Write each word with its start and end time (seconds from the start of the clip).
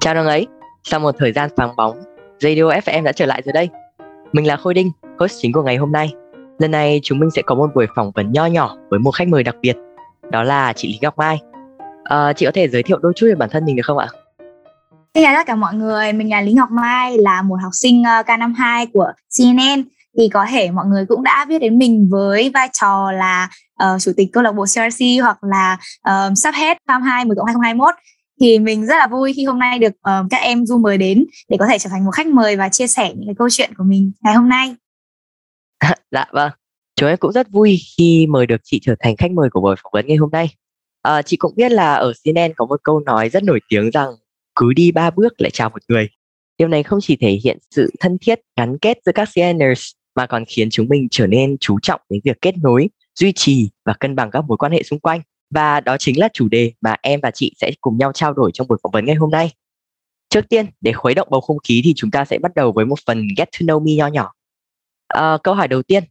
Chào 0.00 0.14
đồng 0.14 0.26
ấy, 0.26 0.46
sau 0.84 1.00
một 1.00 1.14
thời 1.18 1.32
gian 1.32 1.50
vắng 1.56 1.76
bóng, 1.76 2.00
Radio 2.40 2.62
FM 2.62 3.02
đã 3.02 3.12
trở 3.12 3.26
lại 3.26 3.42
rồi 3.44 3.52
đây. 3.52 3.68
Mình 4.32 4.46
là 4.46 4.56
Khôi 4.56 4.74
Đinh, 4.74 4.90
host 5.18 5.38
chính 5.42 5.52
của 5.52 5.62
ngày 5.62 5.76
hôm 5.76 5.92
nay. 5.92 6.12
Lần 6.58 6.70
này 6.70 7.00
chúng 7.02 7.18
mình 7.18 7.30
sẽ 7.30 7.42
có 7.46 7.54
một 7.54 7.70
buổi 7.74 7.86
phỏng 7.96 8.10
vấn 8.14 8.32
nho 8.32 8.46
nhỏ 8.46 8.76
với 8.90 8.98
một 8.98 9.10
khách 9.10 9.28
mời 9.28 9.42
đặc 9.42 9.56
biệt, 9.60 9.76
đó 10.30 10.42
là 10.42 10.72
chị 10.72 10.88
Lý 10.88 10.98
Ngọc 11.02 11.18
Mai. 11.18 11.38
À, 12.04 12.32
chị 12.32 12.46
có 12.46 12.52
thể 12.54 12.68
giới 12.68 12.82
thiệu 12.82 12.98
đôi 12.98 13.12
chút 13.16 13.26
về 13.26 13.34
bản 13.34 13.48
thân 13.52 13.64
mình 13.64 13.76
được 13.76 13.82
không 13.86 13.98
ạ? 13.98 14.08
Xin 15.14 15.24
chào 15.24 15.34
tất 15.34 15.46
cả 15.46 15.54
mọi 15.54 15.74
người, 15.74 16.12
mình 16.12 16.30
là 16.30 16.40
Lý 16.40 16.52
Ngọc 16.52 16.70
Mai, 16.70 17.18
là 17.18 17.42
một 17.42 17.56
học 17.62 17.72
sinh 17.72 18.04
ờ, 18.04 18.22
K52 18.22 18.86
của 18.92 19.12
CNN. 19.38 19.84
Thì 20.18 20.28
có 20.28 20.46
thể 20.50 20.70
mọi 20.70 20.86
người 20.86 21.06
cũng 21.08 21.22
đã 21.22 21.44
biết 21.48 21.58
đến 21.58 21.78
mình 21.78 22.08
với 22.10 22.50
vai 22.54 22.68
trò 22.72 23.12
là 23.12 23.48
uh, 23.84 24.00
chủ 24.00 24.12
tịch 24.16 24.28
câu 24.32 24.42
lạc 24.42 24.52
bộ 24.52 24.64
CRC 24.64 25.04
hoặc 25.22 25.38
là 25.42 25.78
uh, 26.08 26.32
sắp 26.36 26.54
hết 26.54 26.78
năm 26.88 27.02
2 27.02 27.24
10 27.24 27.36
2021 27.46 27.94
thì 28.40 28.58
mình 28.58 28.86
rất 28.86 28.96
là 28.96 29.06
vui 29.06 29.32
khi 29.32 29.44
hôm 29.44 29.58
nay 29.58 29.78
được 29.78 29.92
uh, 29.92 30.26
các 30.30 30.36
em 30.36 30.66
du 30.66 30.78
mời 30.78 30.98
đến 30.98 31.24
để 31.48 31.56
có 31.60 31.66
thể 31.70 31.78
trở 31.78 31.90
thành 31.90 32.04
một 32.04 32.10
khách 32.10 32.26
mời 32.26 32.56
và 32.56 32.68
chia 32.68 32.86
sẻ 32.86 33.12
những 33.16 33.26
cái 33.26 33.34
câu 33.38 33.48
chuyện 33.50 33.74
của 33.74 33.84
mình 33.84 34.12
ngày 34.22 34.34
hôm 34.34 34.48
nay. 34.48 34.74
dạ 36.10 36.24
vâng, 36.32 36.50
chúng 36.96 37.08
em 37.08 37.18
cũng 37.18 37.32
rất 37.32 37.50
vui 37.50 37.78
khi 37.96 38.26
mời 38.26 38.46
được 38.46 38.60
chị 38.64 38.80
trở 38.82 38.94
thành 39.00 39.16
khách 39.16 39.30
mời 39.30 39.50
của 39.50 39.60
buổi 39.60 39.76
phỏng 39.82 39.92
vấn 39.92 40.06
ngày 40.06 40.16
hôm 40.16 40.30
nay. 40.30 40.48
À, 41.02 41.22
chị 41.22 41.36
cũng 41.36 41.52
biết 41.56 41.72
là 41.72 41.94
ở 41.94 42.12
CNN 42.24 42.52
có 42.56 42.66
một 42.66 42.80
câu 42.82 43.00
nói 43.00 43.28
rất 43.28 43.42
nổi 43.42 43.60
tiếng 43.68 43.90
rằng 43.90 44.08
cứ 44.54 44.72
đi 44.72 44.92
ba 44.92 45.10
bước 45.10 45.40
lại 45.40 45.50
chào 45.50 45.70
một 45.70 45.82
người. 45.88 46.08
Điều 46.58 46.68
này 46.68 46.82
không 46.82 47.00
chỉ 47.02 47.16
thể 47.16 47.38
hiện 47.44 47.58
sự 47.70 47.90
thân 48.00 48.18
thiết, 48.20 48.40
gắn 48.56 48.78
kết 48.78 48.98
giữa 49.06 49.12
các 49.12 49.28
CNNers 49.34 49.90
mà 50.14 50.26
còn 50.26 50.44
khiến 50.48 50.70
chúng 50.70 50.88
mình 50.88 51.08
trở 51.10 51.26
nên 51.26 51.56
chú 51.60 51.78
trọng 51.82 52.00
đến 52.10 52.20
việc 52.24 52.36
kết 52.40 52.54
nối, 52.62 52.88
duy 53.14 53.32
trì 53.32 53.70
và 53.84 53.94
cân 54.00 54.16
bằng 54.16 54.30
các 54.30 54.44
mối 54.44 54.58
quan 54.58 54.72
hệ 54.72 54.82
xung 54.82 55.00
quanh. 55.00 55.20
Và 55.50 55.80
đó 55.80 55.96
chính 55.98 56.18
là 56.18 56.28
chủ 56.32 56.48
đề 56.48 56.72
mà 56.80 56.96
em 57.02 57.20
và 57.22 57.30
chị 57.30 57.54
sẽ 57.60 57.70
cùng 57.80 57.98
nhau 57.98 58.12
trao 58.12 58.32
đổi 58.32 58.50
trong 58.54 58.68
buổi 58.68 58.78
phỏng 58.82 58.92
vấn 58.92 59.04
ngày 59.04 59.16
hôm 59.16 59.30
nay. 59.30 59.52
Trước 60.28 60.48
tiên, 60.48 60.66
để 60.80 60.92
khuấy 60.92 61.14
động 61.14 61.28
bầu 61.30 61.40
không 61.40 61.58
khí 61.68 61.80
thì 61.84 61.92
chúng 61.96 62.10
ta 62.10 62.24
sẽ 62.24 62.38
bắt 62.38 62.54
đầu 62.54 62.72
với 62.72 62.84
một 62.84 62.98
phần 63.06 63.28
get 63.36 63.48
to 63.52 63.58
know 63.58 63.84
me 63.84 63.92
nho 63.92 64.06
nhỏ. 64.06 64.32
À, 65.08 65.38
câu 65.42 65.54
hỏi 65.54 65.68
đầu 65.68 65.82
tiên, 65.82 66.04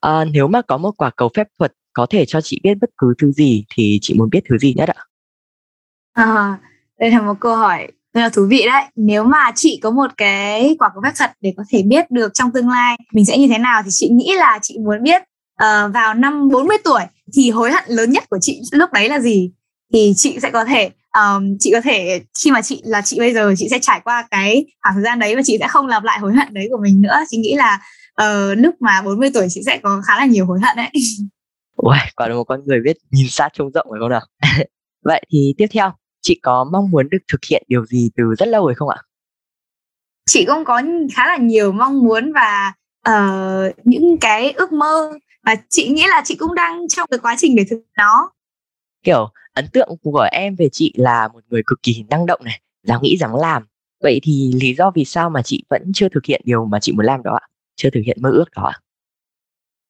à, 0.00 0.24
nếu 0.24 0.48
mà 0.48 0.62
có 0.62 0.78
một 0.78 0.96
quả 0.96 1.10
cầu 1.16 1.30
phép 1.36 1.46
thuật 1.58 1.72
có 1.92 2.06
thể 2.10 2.24
cho 2.24 2.40
chị 2.40 2.60
biết 2.62 2.74
bất 2.80 2.90
cứ 2.98 3.14
thứ 3.18 3.32
gì 3.32 3.64
thì 3.74 3.98
chị 4.02 4.14
muốn 4.14 4.30
biết 4.30 4.40
thứ 4.48 4.58
gì 4.58 4.74
nhất 4.74 4.88
ạ? 4.88 5.04
À, 6.12 6.58
đây 6.98 7.10
là 7.10 7.22
một 7.22 7.34
câu 7.40 7.56
hỏi 7.56 7.88
rất 8.14 8.20
là 8.20 8.28
thú 8.28 8.46
vị 8.50 8.62
đấy. 8.66 8.82
Nếu 8.96 9.24
mà 9.24 9.52
chị 9.54 9.80
có 9.82 9.90
một 9.90 10.10
cái 10.16 10.76
quả 10.78 10.90
cầu 10.94 11.02
phép 11.04 11.12
thuật 11.18 11.30
để 11.40 11.54
có 11.56 11.64
thể 11.68 11.82
biết 11.82 12.10
được 12.10 12.34
trong 12.34 12.50
tương 12.52 12.68
lai 12.68 12.96
mình 13.12 13.24
sẽ 13.24 13.38
như 13.38 13.48
thế 13.48 13.58
nào 13.58 13.82
thì 13.84 13.88
chị 13.92 14.08
nghĩ 14.08 14.34
là 14.36 14.58
chị 14.62 14.78
muốn 14.78 15.02
biết 15.02 15.22
uh, 15.62 15.94
vào 15.94 16.14
năm 16.14 16.48
40 16.48 16.76
tuổi 16.84 17.02
thì 17.34 17.50
hối 17.50 17.72
hận 17.72 17.84
lớn 17.86 18.10
nhất 18.10 18.24
của 18.30 18.38
chị 18.40 18.60
lúc 18.72 18.92
đấy 18.92 19.08
là 19.08 19.20
gì? 19.20 19.50
Thì 19.92 20.12
chị 20.16 20.38
sẽ 20.42 20.50
có 20.50 20.64
thể 20.64 20.90
um, 21.14 21.56
chị 21.60 21.70
có 21.72 21.80
thể 21.80 22.20
khi 22.42 22.50
mà 22.50 22.62
chị 22.62 22.82
là 22.84 23.02
chị 23.04 23.18
bây 23.18 23.34
giờ 23.34 23.54
chị 23.56 23.68
sẽ 23.70 23.78
trải 23.82 24.00
qua 24.04 24.28
cái 24.30 24.66
khoảng 24.82 24.94
thời 24.94 25.04
gian 25.04 25.18
đấy 25.18 25.36
và 25.36 25.42
chị 25.44 25.56
sẽ 25.60 25.68
không 25.68 25.86
lặp 25.86 26.04
lại 26.04 26.18
hối 26.18 26.34
hận 26.34 26.54
đấy 26.54 26.68
của 26.70 26.78
mình 26.82 27.00
nữa. 27.00 27.16
Chị 27.28 27.36
nghĩ 27.36 27.54
là 27.54 27.80
uh, 28.22 28.58
lúc 28.58 28.74
mà 28.80 29.02
40 29.02 29.30
tuổi 29.34 29.46
chị 29.50 29.60
sẽ 29.66 29.78
có 29.82 30.02
khá 30.06 30.16
là 30.16 30.26
nhiều 30.26 30.46
hối 30.46 30.58
hận 30.62 30.76
đấy. 30.76 30.90
Ui, 31.76 31.96
quả 32.16 32.28
là 32.28 32.34
một 32.34 32.44
con 32.44 32.60
người 32.66 32.80
biết 32.84 32.96
nhìn 33.10 33.26
xa 33.28 33.48
trông 33.52 33.70
rộng 33.70 33.86
phải 33.90 33.98
không 34.00 34.10
nào? 34.10 34.26
Vậy 35.04 35.22
thì 35.32 35.54
tiếp 35.58 35.66
theo 35.70 35.92
chị 36.20 36.40
có 36.42 36.64
mong 36.72 36.90
muốn 36.90 37.08
được 37.10 37.18
thực 37.32 37.40
hiện 37.50 37.62
điều 37.68 37.86
gì 37.86 38.10
từ 38.16 38.24
rất 38.38 38.48
lâu 38.48 38.66
rồi 38.66 38.74
không 38.74 38.88
ạ? 38.88 38.96
Chị 40.30 40.44
cũng 40.44 40.64
có 40.64 40.82
khá 41.14 41.26
là 41.26 41.36
nhiều 41.36 41.72
mong 41.72 41.98
muốn 41.98 42.32
và 42.32 42.72
uh, 43.08 43.74
những 43.84 44.18
cái 44.20 44.52
ước 44.52 44.72
mơ 44.72 45.12
và 45.48 45.56
chị 45.68 45.88
nghĩ 45.88 46.02
là 46.08 46.22
chị 46.24 46.34
cũng 46.34 46.54
đang 46.54 46.88
trong 46.88 47.08
cái 47.10 47.18
quá 47.18 47.34
trình 47.38 47.56
để 47.56 47.64
thực 47.70 47.82
nó. 47.96 48.30
Kiểu 49.02 49.28
ấn 49.52 49.68
tượng 49.72 49.88
của 50.02 50.28
em 50.32 50.54
về 50.54 50.68
chị 50.72 50.92
là 50.96 51.28
một 51.28 51.40
người 51.50 51.62
cực 51.66 51.82
kỳ 51.82 52.04
năng 52.10 52.26
động 52.26 52.40
này 52.44 52.60
dám 52.82 53.02
nghĩ 53.02 53.16
dám 53.20 53.30
làm. 53.40 53.66
Vậy 54.02 54.20
thì 54.22 54.52
lý 54.60 54.74
do 54.74 54.90
vì 54.94 55.04
sao 55.04 55.30
mà 55.30 55.42
chị 55.42 55.64
vẫn 55.70 55.82
chưa 55.94 56.08
thực 56.08 56.24
hiện 56.24 56.40
điều 56.44 56.64
mà 56.64 56.80
chị 56.80 56.92
muốn 56.92 57.06
làm 57.06 57.22
đó 57.22 57.38
ạ? 57.40 57.46
Chưa 57.76 57.90
thực 57.90 58.00
hiện 58.06 58.16
mơ 58.20 58.30
ước 58.30 58.44
đó 58.56 58.62
ạ? 58.62 58.78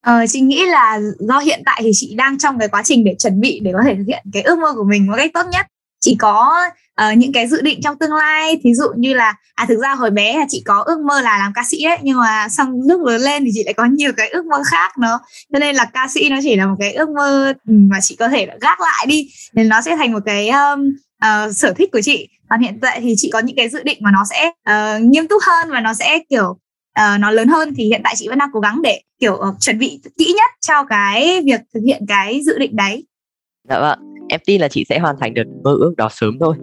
Ờ, 0.02 0.26
chị 0.28 0.40
nghĩ 0.40 0.66
là 0.66 1.00
do 1.18 1.38
hiện 1.38 1.62
tại 1.66 1.80
thì 1.84 1.90
chị 1.94 2.14
đang 2.14 2.38
trong 2.38 2.58
cái 2.58 2.68
quá 2.68 2.82
trình 2.84 3.04
để 3.04 3.14
chuẩn 3.18 3.40
bị 3.40 3.60
để 3.62 3.72
có 3.72 3.80
thể 3.84 3.94
thực 3.94 4.04
hiện 4.06 4.24
cái 4.32 4.42
ước 4.42 4.58
mơ 4.58 4.74
của 4.76 4.84
mình 4.84 5.06
một 5.06 5.14
cách 5.16 5.30
tốt 5.34 5.46
nhất 5.52 5.66
chị 6.00 6.16
có 6.18 6.64
uh, 7.02 7.18
những 7.18 7.32
cái 7.32 7.48
dự 7.48 7.62
định 7.62 7.80
trong 7.82 7.98
tương 7.98 8.14
lai 8.14 8.60
thí 8.64 8.74
dụ 8.74 8.88
như 8.96 9.14
là 9.14 9.34
à 9.54 9.64
thực 9.68 9.78
ra 9.82 9.94
hồi 9.94 10.10
bé 10.10 10.38
là 10.38 10.46
chị 10.48 10.62
có 10.66 10.82
ước 10.86 11.00
mơ 11.00 11.20
là 11.20 11.38
làm 11.38 11.52
ca 11.54 11.62
sĩ 11.68 11.82
ấy 11.82 11.98
nhưng 12.02 12.18
mà 12.18 12.48
xong 12.48 12.80
lúc 12.88 13.00
lớn 13.04 13.20
lên 13.20 13.44
thì 13.44 13.50
chị 13.54 13.62
lại 13.64 13.74
có 13.74 13.84
nhiều 13.84 14.12
cái 14.16 14.28
ước 14.28 14.46
mơ 14.46 14.62
khác 14.66 14.98
nó, 14.98 15.20
cho 15.52 15.58
nên 15.58 15.76
là 15.76 15.84
ca 15.84 16.08
sĩ 16.08 16.28
nó 16.28 16.36
chỉ 16.42 16.56
là 16.56 16.66
một 16.66 16.76
cái 16.78 16.92
ước 16.92 17.08
mơ 17.08 17.52
ừ, 17.68 17.74
mà 17.90 17.98
chị 18.00 18.16
có 18.16 18.28
thể 18.28 18.46
gác 18.60 18.80
lại 18.80 19.06
đi. 19.08 19.30
Nên 19.52 19.68
nó 19.68 19.80
sẽ 19.80 19.96
thành 19.96 20.12
một 20.12 20.22
cái 20.26 20.48
um, 20.48 20.96
uh, 21.24 21.56
sở 21.56 21.72
thích 21.72 21.88
của 21.92 22.00
chị. 22.00 22.28
Còn 22.50 22.60
hiện 22.60 22.78
tại 22.82 23.00
thì 23.00 23.14
chị 23.16 23.30
có 23.32 23.38
những 23.38 23.56
cái 23.56 23.68
dự 23.68 23.82
định 23.82 23.98
mà 24.00 24.10
nó 24.10 24.24
sẽ 24.30 24.46
uh, 24.46 25.02
nghiêm 25.02 25.28
túc 25.28 25.42
hơn 25.46 25.70
và 25.70 25.80
nó 25.80 25.94
sẽ 25.94 26.18
kiểu 26.30 26.50
uh, 27.00 27.20
nó 27.20 27.30
lớn 27.30 27.48
hơn 27.48 27.74
thì 27.76 27.84
hiện 27.84 28.00
tại 28.04 28.14
chị 28.16 28.28
vẫn 28.28 28.38
đang 28.38 28.50
cố 28.52 28.60
gắng 28.60 28.82
để 28.82 29.00
kiểu 29.20 29.34
uh, 29.34 29.60
chuẩn 29.60 29.78
bị 29.78 30.00
kỹ 30.18 30.34
nhất 30.36 30.50
cho 30.60 30.84
cái 30.84 31.42
việc 31.44 31.60
thực 31.74 31.80
hiện 31.86 32.02
cái 32.08 32.40
dự 32.46 32.58
định 32.58 32.76
đấy. 32.76 33.06
Dạ 33.68 33.80
vâng 33.80 34.07
em 34.28 34.40
tin 34.46 34.60
là 34.60 34.68
chị 34.68 34.84
sẽ 34.88 34.98
hoàn 34.98 35.16
thành 35.20 35.34
được 35.34 35.46
mơ 35.64 35.76
ước 35.80 35.94
đó 35.96 36.08
sớm 36.10 36.38
thôi. 36.40 36.54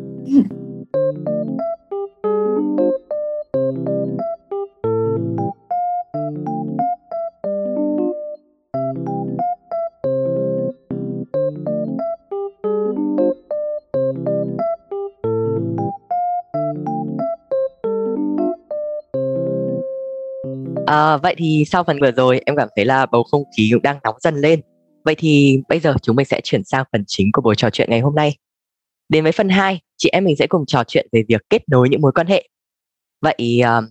À, 20.86 21.18
vậy 21.18 21.36
thì 21.38 21.64
sau 21.72 21.84
phần 21.84 22.00
vừa 22.02 22.12
rồi 22.12 22.42
em 22.46 22.56
cảm 22.56 22.68
thấy 22.76 22.86
là 22.86 23.06
bầu 23.06 23.24
không 23.24 23.44
khí 23.58 23.70
cũng 23.74 23.82
đang 23.82 24.00
nóng 24.04 24.16
dần 24.20 24.36
lên. 24.36 24.62
Vậy 25.06 25.16
thì 25.18 25.62
bây 25.70 25.80
giờ 25.80 25.94
chúng 26.02 26.16
mình 26.16 26.26
sẽ 26.26 26.42
chuyển 26.44 26.64
sang 26.64 26.86
phần 26.92 27.04
chính 27.08 27.32
của 27.32 27.42
buổi 27.42 27.56
trò 27.56 27.70
chuyện 27.70 27.90
ngày 27.90 28.00
hôm 28.00 28.16
nay. 28.16 28.38
Đến 29.10 29.24
với 29.24 29.32
phần 29.32 29.50
2, 29.50 29.80
chị 29.98 30.10
em 30.10 30.24
mình 30.24 30.36
sẽ 30.36 30.48
cùng 30.48 30.66
trò 30.66 30.84
chuyện 30.88 31.08
về 31.12 31.24
việc 31.28 31.42
kết 31.50 31.70
nối 31.70 31.90
những 31.90 32.02
mối 32.02 32.12
quan 32.12 32.28
hệ. 32.28 32.50
Vậy 33.22 33.62
ờ, 33.64 33.82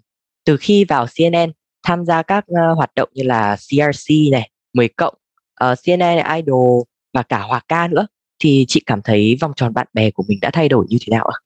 từ 0.44 0.56
khi 0.56 0.84
vào 0.84 1.06
CNN 1.06 1.52
tham 1.82 2.04
gia 2.04 2.22
các 2.22 2.44
ờ, 2.46 2.72
hoạt 2.72 2.90
động 2.94 3.08
như 3.12 3.22
là 3.22 3.56
CRC 3.56 4.14
này, 4.32 4.50
10 4.72 4.88
cộng, 4.88 5.14
ờ, 5.54 5.72
uh, 5.72 5.78
CNN 5.84 6.36
Idol 6.36 6.82
và 7.12 7.22
cả 7.22 7.40
Hòa 7.40 7.60
ca 7.68 7.88
nữa 7.88 8.06
thì 8.38 8.64
chị 8.68 8.82
cảm 8.86 9.02
thấy 9.02 9.36
vòng 9.40 9.52
tròn 9.56 9.74
bạn 9.74 9.86
bè 9.92 10.10
của 10.10 10.24
mình 10.28 10.38
đã 10.40 10.50
thay 10.50 10.68
đổi 10.68 10.86
như 10.88 10.98
thế 11.00 11.10
nào 11.10 11.24
ạ? 11.24 11.36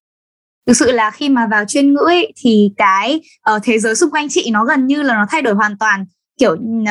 thực 0.67 0.77
sự 0.77 0.93
là 0.93 1.11
khi 1.11 1.29
mà 1.29 1.47
vào 1.51 1.65
chuyên 1.65 1.95
ngữ 1.95 2.01
ấy, 2.07 2.33
thì 2.37 2.71
cái 2.77 3.21
uh, 3.55 3.63
thế 3.65 3.79
giới 3.79 3.95
xung 3.95 4.11
quanh 4.11 4.29
chị 4.29 4.51
nó 4.51 4.65
gần 4.65 4.87
như 4.87 5.03
là 5.03 5.15
nó 5.15 5.27
thay 5.31 5.43
đổi 5.43 5.55
hoàn 5.55 5.79
toàn 5.79 6.05
kiểu 6.39 6.53
uh, 6.53 6.89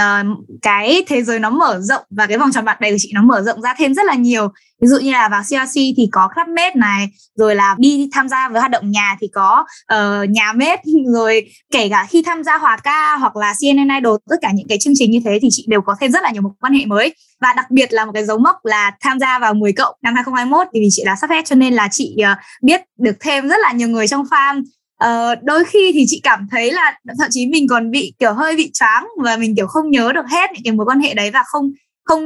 cái 0.61 1.03
thế 1.07 1.23
giới 1.23 1.39
nó 1.39 1.49
mở 1.49 1.79
rộng 1.81 2.03
và 2.09 2.27
cái 2.27 2.37
vòng 2.37 2.51
tròn 2.51 2.65
bạn 2.65 2.77
bè 2.81 2.91
của 2.91 2.97
chị 2.99 3.11
nó 3.13 3.21
mở 3.21 3.41
rộng 3.41 3.61
ra 3.61 3.73
thêm 3.77 3.93
rất 3.93 4.05
là 4.05 4.15
nhiều. 4.15 4.47
Ví 4.81 4.87
dụ 4.87 4.99
như 4.99 5.11
là 5.11 5.29
vào 5.29 5.41
CRC 5.41 5.73
thì 5.75 6.09
có 6.11 6.29
clubmate 6.35 6.75
này 6.75 7.07
rồi 7.35 7.55
là 7.55 7.75
đi 7.77 8.09
tham 8.13 8.29
gia 8.29 8.49
với 8.49 8.59
hoạt 8.59 8.71
động 8.71 8.91
nhà 8.91 9.17
thì 9.21 9.27
có 9.33 9.65
uh, 9.93 10.29
nhà 10.29 10.53
mét 10.53 10.79
rồi 11.13 11.49
kể 11.71 11.89
cả 11.89 12.07
khi 12.09 12.21
tham 12.21 12.43
gia 12.43 12.57
hòa 12.57 12.77
ca 12.77 13.17
hoặc 13.17 13.35
là 13.35 13.53
CNN 13.53 13.95
Idol 13.95 14.15
tất 14.29 14.35
cả 14.41 14.51
những 14.53 14.67
cái 14.67 14.77
chương 14.81 14.93
trình 14.97 15.11
như 15.11 15.19
thế 15.25 15.39
thì 15.41 15.47
chị 15.51 15.65
đều 15.67 15.81
có 15.81 15.95
thêm 15.99 16.11
rất 16.11 16.23
là 16.23 16.31
nhiều 16.31 16.41
mối 16.41 16.51
quan 16.59 16.73
hệ 16.73 16.85
mới. 16.85 17.15
Và 17.41 17.53
đặc 17.53 17.71
biệt 17.71 17.93
là 17.93 18.05
một 18.05 18.11
cái 18.13 18.25
dấu 18.25 18.37
mốc 18.37 18.55
là 18.63 18.91
tham 19.01 19.19
gia 19.19 19.39
vào 19.39 19.53
10 19.53 19.73
cộng 19.73 19.95
năm 20.01 20.15
2021 20.15 20.67
thì 20.73 20.79
vì 20.79 20.87
chị 20.91 21.03
là 21.05 21.15
sắp 21.15 21.29
hết 21.29 21.45
cho 21.45 21.55
nên 21.55 21.73
là 21.73 21.87
chị 21.91 22.15
uh, 22.21 22.37
biết 22.63 22.81
được 22.99 23.15
thêm 23.19 23.47
rất 23.47 23.57
là 23.61 23.71
nhiều 23.71 23.87
người 23.87 24.07
trong 24.07 24.23
farm 24.23 24.63
uh, 25.03 25.43
đôi 25.43 25.63
khi 25.65 25.91
thì 25.93 26.05
chị 26.07 26.19
cảm 26.23 26.47
thấy 26.51 26.71
là 26.71 26.99
thậm 27.19 27.27
chí 27.31 27.47
mình 27.47 27.67
còn 27.67 27.91
bị 27.91 28.13
kiểu 28.19 28.33
hơi 28.33 28.55
bị 28.55 28.71
choáng 28.73 29.07
và 29.17 29.37
mình 29.37 29.55
kiểu 29.55 29.67
không 29.67 29.91
nhớ 29.91 30.11
được 30.13 30.25
hết 30.31 30.51
những 30.53 30.63
cái 30.63 30.73
mối 30.73 30.85
quan 30.85 30.99
hệ 30.99 31.13
đấy 31.13 31.31
và 31.31 31.43
không 31.45 31.71
không 32.03 32.25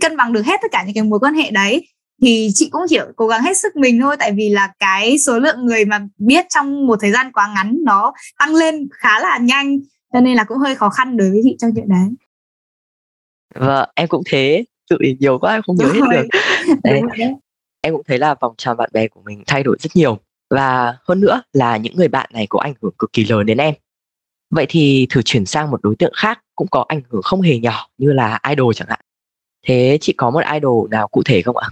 cân 0.00 0.16
bằng 0.16 0.32
được 0.32 0.46
hết 0.46 0.60
tất 0.62 0.68
cả 0.72 0.84
những 0.84 0.94
cái 0.94 1.04
mối 1.04 1.18
quan 1.18 1.34
hệ 1.34 1.50
đấy. 1.50 1.86
Thì 2.22 2.50
chị 2.54 2.68
cũng 2.70 2.82
chỉ 2.88 2.98
cố 3.16 3.26
gắng 3.26 3.42
hết 3.42 3.56
sức 3.56 3.76
mình 3.76 4.00
thôi 4.00 4.16
tại 4.18 4.32
vì 4.32 4.48
là 4.48 4.72
cái 4.78 5.18
số 5.18 5.38
lượng 5.38 5.66
người 5.66 5.84
mà 5.84 6.00
biết 6.18 6.46
trong 6.48 6.86
một 6.86 6.98
thời 7.00 7.12
gian 7.12 7.32
quá 7.32 7.52
ngắn 7.54 7.78
nó 7.84 8.12
tăng 8.38 8.54
lên 8.54 8.88
khá 8.92 9.20
là 9.20 9.38
nhanh 9.38 9.78
cho 10.12 10.20
nên 10.20 10.36
là 10.36 10.44
cũng 10.44 10.58
hơi 10.58 10.74
khó 10.74 10.88
khăn 10.88 11.16
đối 11.16 11.30
với 11.30 11.40
chị 11.44 11.56
trong 11.58 11.70
chuyện 11.74 11.88
đấy. 11.88 12.08
Vâng 13.54 13.88
em 13.94 14.08
cũng 14.08 14.22
thế. 14.26 14.64
Tự 14.90 14.96
nhiều 15.20 15.38
quá 15.38 15.52
em 15.52 15.62
không 15.62 15.76
nhớ 15.76 15.86
hết 15.86 16.00
được. 16.10 16.28
đấy. 16.84 17.02
em 17.80 17.94
cũng 17.94 18.02
thấy 18.08 18.18
là 18.18 18.34
vòng 18.40 18.54
tròn 18.56 18.76
bạn 18.76 18.90
bè 18.92 19.08
của 19.08 19.20
mình 19.24 19.42
thay 19.46 19.62
đổi 19.62 19.76
rất 19.80 19.90
nhiều 19.94 20.18
và 20.50 20.96
hơn 21.08 21.20
nữa 21.20 21.42
là 21.52 21.76
những 21.76 21.96
người 21.96 22.08
bạn 22.08 22.30
này 22.32 22.46
có 22.50 22.60
ảnh 22.60 22.74
hưởng 22.82 22.92
cực 22.98 23.12
kỳ 23.12 23.24
lớn 23.24 23.46
đến 23.46 23.58
em. 23.58 23.74
Vậy 24.50 24.66
thì 24.68 25.06
thử 25.10 25.22
chuyển 25.22 25.46
sang 25.46 25.70
một 25.70 25.82
đối 25.82 25.96
tượng 25.96 26.12
khác 26.16 26.40
cũng 26.56 26.68
có 26.70 26.84
ảnh 26.88 27.00
hưởng 27.10 27.22
không 27.22 27.40
hề 27.40 27.58
nhỏ 27.58 27.88
như 27.98 28.12
là 28.12 28.40
idol 28.48 28.72
chẳng 28.76 28.88
hạn. 28.88 29.00
Thế 29.66 29.98
chị 30.00 30.12
có 30.16 30.30
một 30.30 30.40
idol 30.54 30.90
nào 30.90 31.08
cụ 31.08 31.22
thể 31.22 31.42
không 31.42 31.56
ạ? 31.56 31.68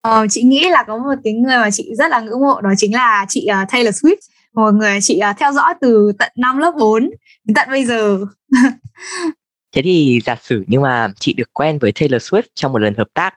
Ờ, 0.00 0.26
chị 0.30 0.42
nghĩ 0.42 0.68
là 0.70 0.84
có 0.86 0.98
một 0.98 1.14
cái 1.24 1.32
người 1.32 1.56
mà 1.56 1.70
chị 1.70 1.94
rất 1.98 2.10
là 2.10 2.20
ngưỡng 2.20 2.40
mộ 2.40 2.60
đó 2.60 2.70
chính 2.76 2.94
là 2.94 3.26
chị 3.28 3.48
uh, 3.62 3.68
Taylor 3.72 3.94
Swift. 3.94 4.16
Một 4.52 4.74
người 4.74 4.98
chị 5.02 5.20
uh, 5.30 5.36
theo 5.38 5.52
dõi 5.52 5.74
từ 5.80 6.12
tận 6.18 6.32
năm 6.36 6.58
lớp 6.58 6.72
4 6.78 7.10
đến 7.44 7.54
tận 7.54 7.68
bây 7.70 7.84
giờ. 7.84 8.18
Thế 9.74 9.82
thì 9.82 10.20
giả 10.24 10.36
sử 10.42 10.64
nhưng 10.66 10.82
mà 10.82 11.08
chị 11.20 11.32
được 11.32 11.52
quen 11.52 11.78
với 11.78 11.92
Taylor 11.92 12.22
Swift 12.22 12.42
trong 12.54 12.72
một 12.72 12.78
lần 12.78 12.94
hợp 12.94 13.08
tác 13.14 13.34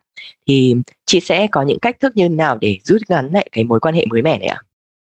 thì 0.48 0.76
chị 1.06 1.20
sẽ 1.20 1.48
có 1.52 1.62
những 1.62 1.80
cách 1.80 2.00
thức 2.00 2.18
như 2.18 2.30
thế 2.30 2.36
nào 2.36 2.58
để 2.62 2.78
rút 2.84 3.02
ngắn 3.10 3.30
lại 3.34 3.50
cái 3.52 3.64
mối 3.64 3.80
quan 3.80 3.96
hệ 3.96 4.06
mới 4.06 4.22
mẻ 4.22 4.40
này 4.40 4.48
ạ? 4.48 4.58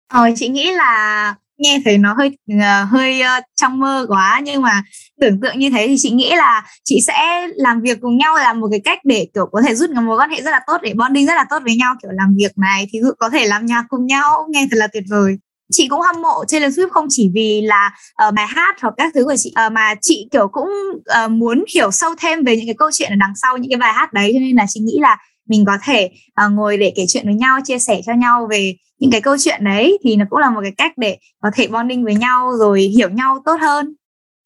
Ờ, 0.09 0.29
chị 0.37 0.49
nghĩ 0.49 0.71
là 0.71 1.35
nghe 1.59 1.81
thấy 1.85 1.99
nó 1.99 2.15
hơi 2.15 2.37
uh, 2.53 2.89
hơi 2.91 3.21
uh, 3.21 3.45
trong 3.61 3.81
mơ 3.81 4.07
quá 4.09 4.41
nhưng 4.45 4.63
mà 4.63 4.83
tưởng 5.21 5.41
tượng 5.41 5.59
như 5.59 5.71
thế 5.71 5.87
thì 5.87 5.97
chị 5.99 6.11
nghĩ 6.11 6.31
là 6.37 6.67
chị 6.85 7.01
sẽ 7.07 7.49
làm 7.55 7.81
việc 7.81 7.99
cùng 8.01 8.17
nhau 8.17 8.37
là 8.37 8.53
một 8.53 8.69
cái 8.71 8.81
cách 8.85 8.99
để 9.05 9.29
kiểu 9.35 9.47
có 9.53 9.63
thể 9.63 9.75
rút 9.75 9.91
ngắn 9.91 10.07
mối 10.07 10.19
quan 10.19 10.31
hệ 10.31 10.43
rất 10.43 10.51
là 10.51 10.61
tốt 10.67 10.81
để 10.83 10.95
bonding 10.95 11.27
rất 11.27 11.35
là 11.35 11.45
tốt 11.51 11.59
với 11.65 11.77
nhau 11.77 11.95
kiểu 12.03 12.11
làm 12.15 12.35
việc 12.37 12.59
này 12.59 12.89
thì 12.93 12.99
có 13.19 13.31
thể 13.31 13.47
làm 13.47 13.67
nhạc 13.67 13.85
cùng 13.89 14.07
nhau 14.07 14.47
nghe 14.51 14.67
thật 14.71 14.77
là 14.77 14.87
tuyệt 14.87 15.05
vời 15.11 15.39
chị 15.73 15.89
cũng 15.89 16.01
hâm 16.01 16.23
mộ 16.23 16.45
Taylor 16.53 16.79
Swift 16.79 16.89
không 16.89 17.07
chỉ 17.09 17.31
vì 17.35 17.61
là 17.61 17.91
uh, 18.29 18.35
bài 18.35 18.47
hát 18.49 18.77
hoặc 18.81 18.95
các 18.97 19.13
thứ 19.15 19.25
của 19.25 19.35
chị 19.37 19.55
uh, 19.67 19.73
mà 19.73 19.95
chị 20.01 20.29
kiểu 20.31 20.49
cũng 20.49 20.69
uh, 21.25 21.31
muốn 21.31 21.65
hiểu 21.75 21.91
sâu 21.91 22.11
thêm 22.19 22.45
về 22.45 22.57
những 22.57 22.67
cái 22.67 22.75
câu 22.79 22.91
chuyện 22.93 23.13
ở 23.13 23.17
đằng 23.17 23.33
sau 23.43 23.57
những 23.57 23.71
cái 23.71 23.79
bài 23.79 23.93
hát 23.93 24.13
đấy. 24.13 24.31
Cho 24.35 24.41
nên 24.41 24.57
là 24.57 24.67
chị 24.69 24.81
nghĩ 24.81 24.99
là 25.01 25.17
mình 25.49 25.65
có 25.65 25.79
thể 25.85 26.11
uh, 26.47 26.53
ngồi 26.53 26.77
để 26.77 26.93
kể 26.97 27.05
chuyện 27.09 27.25
với 27.25 27.35
nhau 27.35 27.59
chia 27.65 27.79
sẻ 27.79 28.01
cho 28.07 28.13
nhau 28.13 28.47
về 28.51 28.77
những 28.99 29.11
cái 29.11 29.21
câu 29.21 29.37
chuyện 29.39 29.65
đấy 29.65 29.99
thì 30.05 30.17
nó 30.17 30.25
cũng 30.31 30.39
là 30.39 30.51
một 30.51 30.61
cái 30.63 30.73
cách 30.77 30.93
để 30.97 31.19
có 31.43 31.51
thể 31.55 31.69
bonding 31.69 32.05
với 32.05 32.15
nhau 32.15 32.53
rồi 32.59 32.81
hiểu 32.81 33.11
nhau 33.11 33.43
tốt 33.45 33.57
hơn. 33.61 33.95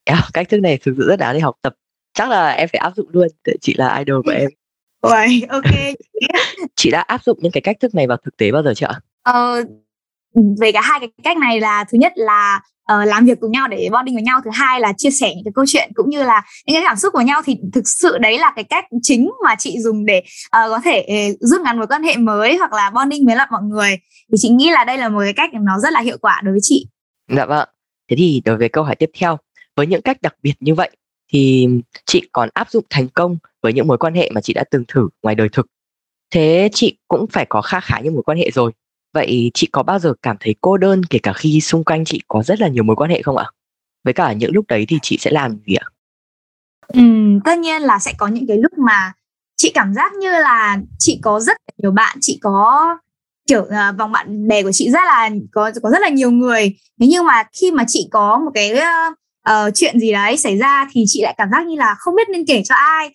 Yeah, 0.04 0.24
cách 0.32 0.48
thức 0.48 0.60
này 0.60 0.78
thực 0.78 0.94
sự 0.98 1.08
rất 1.08 1.16
đáng 1.16 1.34
để 1.34 1.40
học 1.40 1.56
tập. 1.62 1.74
Chắc 2.14 2.28
là 2.28 2.50
em 2.50 2.68
phải 2.72 2.78
áp 2.78 2.92
dụng 2.96 3.08
luôn 3.10 3.28
chị 3.60 3.74
là 3.74 3.96
idol 3.96 4.22
của 4.24 4.30
em. 4.32 4.50
Uầy, 5.00 5.42
ok. 5.48 5.64
Chị 6.76 6.90
đã 6.90 7.00
áp 7.00 7.24
dụng 7.24 7.38
những 7.40 7.52
cái 7.52 7.60
cách 7.60 7.76
thức 7.80 7.94
này 7.94 8.06
vào 8.06 8.18
thực 8.24 8.36
tế 8.36 8.52
bao 8.52 8.62
giờ 8.62 8.72
chưa 8.76 8.86
ạ? 8.86 9.00
Ờ, 9.22 9.64
về 10.60 10.72
cả 10.72 10.80
hai 10.80 11.00
cái 11.00 11.08
cách 11.24 11.36
này 11.36 11.60
là 11.60 11.84
thứ 11.84 11.98
nhất 11.98 12.12
là 12.16 12.60
uh, 12.92 13.06
làm 13.06 13.24
việc 13.24 13.40
cùng 13.40 13.52
nhau 13.52 13.68
để 13.68 13.88
bonding 13.92 14.14
với 14.14 14.22
nhau 14.22 14.40
thứ 14.44 14.50
hai 14.52 14.80
là 14.80 14.92
chia 14.96 15.10
sẻ 15.10 15.32
những 15.34 15.44
cái 15.44 15.52
câu 15.54 15.64
chuyện 15.68 15.90
cũng 15.94 16.10
như 16.10 16.22
là 16.22 16.42
những 16.66 16.76
cái 16.76 16.82
cảm 16.86 16.96
xúc 16.96 17.12
của 17.12 17.20
nhau. 17.20 17.42
Thì 17.44 17.56
thực 17.72 17.88
sự 17.88 18.18
đấy 18.18 18.38
là 18.38 18.52
cái 18.56 18.64
cách 18.64 18.84
chính 19.02 19.30
mà 19.44 19.54
chị 19.58 19.76
dùng 19.80 20.06
để 20.06 20.18
uh, 20.46 20.50
có 20.50 20.80
thể 20.84 21.30
uh, 21.30 21.36
rút 21.40 21.60
ngắn 21.60 21.78
mối 21.78 21.86
quan 21.86 22.02
hệ 22.02 22.16
mới 22.16 22.56
hoặc 22.56 22.72
là 22.72 22.90
bonding 22.90 23.26
với 23.26 23.36
lại 23.36 23.46
mọi 23.50 23.62
người. 23.62 23.96
Thì 24.32 24.36
chị 24.36 24.48
nghĩ 24.48 24.70
là 24.70 24.84
đây 24.84 24.98
là 24.98 25.08
một 25.08 25.20
cái 25.24 25.32
cách 25.32 25.50
nó 25.54 25.78
rất 25.78 25.92
là 25.92 26.00
hiệu 26.00 26.16
quả 26.20 26.40
đối 26.44 26.52
với 26.52 26.60
chị. 26.62 26.86
Dạ 27.36 27.46
vâng. 27.46 27.68
Thế 28.10 28.16
thì 28.16 28.42
đối 28.44 28.56
với 28.56 28.68
câu 28.68 28.84
hỏi 28.84 28.96
tiếp 28.96 29.10
theo 29.18 29.38
với 29.76 29.86
những 29.86 30.02
cách 30.02 30.22
đặc 30.22 30.34
biệt 30.42 30.54
như 30.60 30.74
vậy 30.74 30.90
thì 31.32 31.68
chị 32.06 32.28
còn 32.32 32.48
áp 32.54 32.70
dụng 32.70 32.84
thành 32.90 33.08
công 33.08 33.36
với 33.62 33.72
những 33.72 33.86
mối 33.86 33.98
quan 33.98 34.14
hệ 34.14 34.30
mà 34.34 34.40
chị 34.40 34.52
đã 34.52 34.64
từng 34.70 34.84
thử 34.88 35.08
ngoài 35.22 35.34
đời 35.34 35.48
thực. 35.52 35.66
Thế 36.30 36.68
chị 36.72 36.98
cũng 37.08 37.26
phải 37.26 37.46
có 37.48 37.62
kha 37.62 37.80
khá 37.80 38.00
những 38.00 38.14
mối 38.14 38.22
quan 38.22 38.38
hệ 38.38 38.50
rồi. 38.54 38.72
Vậy 39.12 39.50
chị 39.54 39.68
có 39.72 39.82
bao 39.82 39.98
giờ 39.98 40.14
cảm 40.22 40.36
thấy 40.40 40.54
cô 40.60 40.76
đơn 40.76 41.02
kể 41.04 41.18
cả 41.22 41.32
khi 41.32 41.60
xung 41.60 41.84
quanh 41.84 42.04
chị 42.04 42.20
có 42.28 42.42
rất 42.42 42.60
là 42.60 42.68
nhiều 42.68 42.84
mối 42.84 42.96
quan 42.96 43.10
hệ 43.10 43.22
không 43.22 43.36
ạ? 43.36 43.46
Với 44.04 44.14
cả 44.14 44.32
những 44.32 44.50
lúc 44.54 44.64
đấy 44.68 44.86
thì 44.88 44.98
chị 45.02 45.18
sẽ 45.20 45.30
làm 45.30 45.58
gì 45.66 45.74
ạ? 45.74 45.86
Ừ, 46.88 47.02
tất 47.44 47.58
nhiên 47.58 47.82
là 47.82 47.98
sẽ 47.98 48.12
có 48.18 48.26
những 48.26 48.46
cái 48.46 48.56
lúc 48.56 48.78
mà 48.78 49.12
chị 49.56 49.70
cảm 49.74 49.94
giác 49.94 50.12
như 50.12 50.30
là 50.30 50.78
chị 50.98 51.18
có 51.22 51.40
rất 51.40 51.56
nhiều 51.78 51.90
bạn, 51.90 52.18
chị 52.20 52.38
có 52.42 52.96
kiểu 53.48 53.60
uh, 53.60 53.98
vòng 53.98 54.12
bạn 54.12 54.48
bè 54.48 54.62
của 54.62 54.72
chị 54.72 54.90
rất 54.90 55.04
là 55.06 55.30
có 55.52 55.70
có 55.82 55.90
rất 55.90 56.02
là 56.02 56.08
nhiều 56.08 56.30
người. 56.30 56.76
Thế 57.00 57.06
nhưng 57.06 57.24
mà 57.24 57.44
khi 57.60 57.70
mà 57.70 57.84
chị 57.88 58.08
có 58.10 58.38
một 58.38 58.50
cái 58.54 58.72
uh, 58.72 59.14
uh, 59.50 59.74
chuyện 59.74 60.00
gì 60.00 60.12
đấy 60.12 60.36
xảy 60.36 60.58
ra 60.58 60.88
thì 60.92 61.04
chị 61.06 61.22
lại 61.22 61.34
cảm 61.38 61.48
giác 61.50 61.66
như 61.66 61.76
là 61.76 61.94
không 61.98 62.14
biết 62.14 62.28
nên 62.28 62.46
kể 62.46 62.62
cho 62.64 62.74
ai 62.74 63.10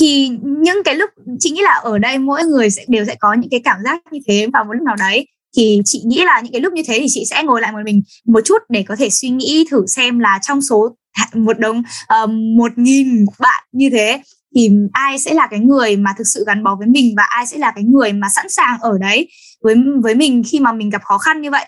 thì 0.00 0.28
những 0.42 0.82
cái 0.84 0.94
lúc 0.94 1.10
chị 1.38 1.50
nghĩ 1.50 1.62
là 1.62 1.72
ở 1.72 1.98
đây 1.98 2.18
mỗi 2.18 2.44
người 2.44 2.70
sẽ 2.70 2.84
đều 2.88 3.04
sẽ 3.04 3.14
có 3.14 3.34
những 3.34 3.50
cái 3.50 3.60
cảm 3.64 3.76
giác 3.84 4.02
như 4.10 4.18
thế 4.28 4.46
vào 4.52 4.64
một 4.64 4.72
lúc 4.72 4.82
nào 4.82 4.96
đấy. 4.98 5.26
Thì 5.56 5.80
chị 5.84 6.02
nghĩ 6.04 6.22
là 6.24 6.40
những 6.40 6.52
cái 6.52 6.60
lúc 6.60 6.72
như 6.72 6.82
thế 6.86 6.98
thì 7.00 7.06
chị 7.08 7.24
sẽ 7.30 7.42
ngồi 7.42 7.60
lại 7.60 7.72
một 7.72 7.78
mình 7.84 8.02
một 8.26 8.40
chút 8.44 8.58
để 8.68 8.84
có 8.88 8.96
thể 8.96 9.10
suy 9.10 9.28
nghĩ 9.28 9.66
thử 9.70 9.86
xem 9.86 10.18
là 10.18 10.38
trong 10.42 10.62
số 10.62 10.96
một 11.34 11.58
đống 11.58 11.82
uh, 12.22 12.30
một 12.30 12.72
nghìn 12.76 13.26
bạn 13.38 13.64
như 13.72 13.90
thế 13.90 14.22
thì 14.54 14.70
ai 14.92 15.18
sẽ 15.18 15.34
là 15.34 15.46
cái 15.50 15.60
người 15.60 15.96
mà 15.96 16.10
thực 16.18 16.24
sự 16.26 16.44
gắn 16.46 16.64
bó 16.64 16.76
với 16.76 16.86
mình 16.86 17.14
và 17.16 17.22
ai 17.22 17.46
sẽ 17.46 17.58
là 17.58 17.72
cái 17.74 17.84
người 17.84 18.12
mà 18.12 18.28
sẵn 18.28 18.48
sàng 18.48 18.78
ở 18.80 18.98
đấy 19.00 19.28
với 19.62 19.74
với 20.02 20.14
mình 20.14 20.42
khi 20.46 20.60
mà 20.60 20.72
mình 20.72 20.90
gặp 20.90 21.02
khó 21.04 21.18
khăn 21.18 21.40
như 21.40 21.50
vậy 21.50 21.66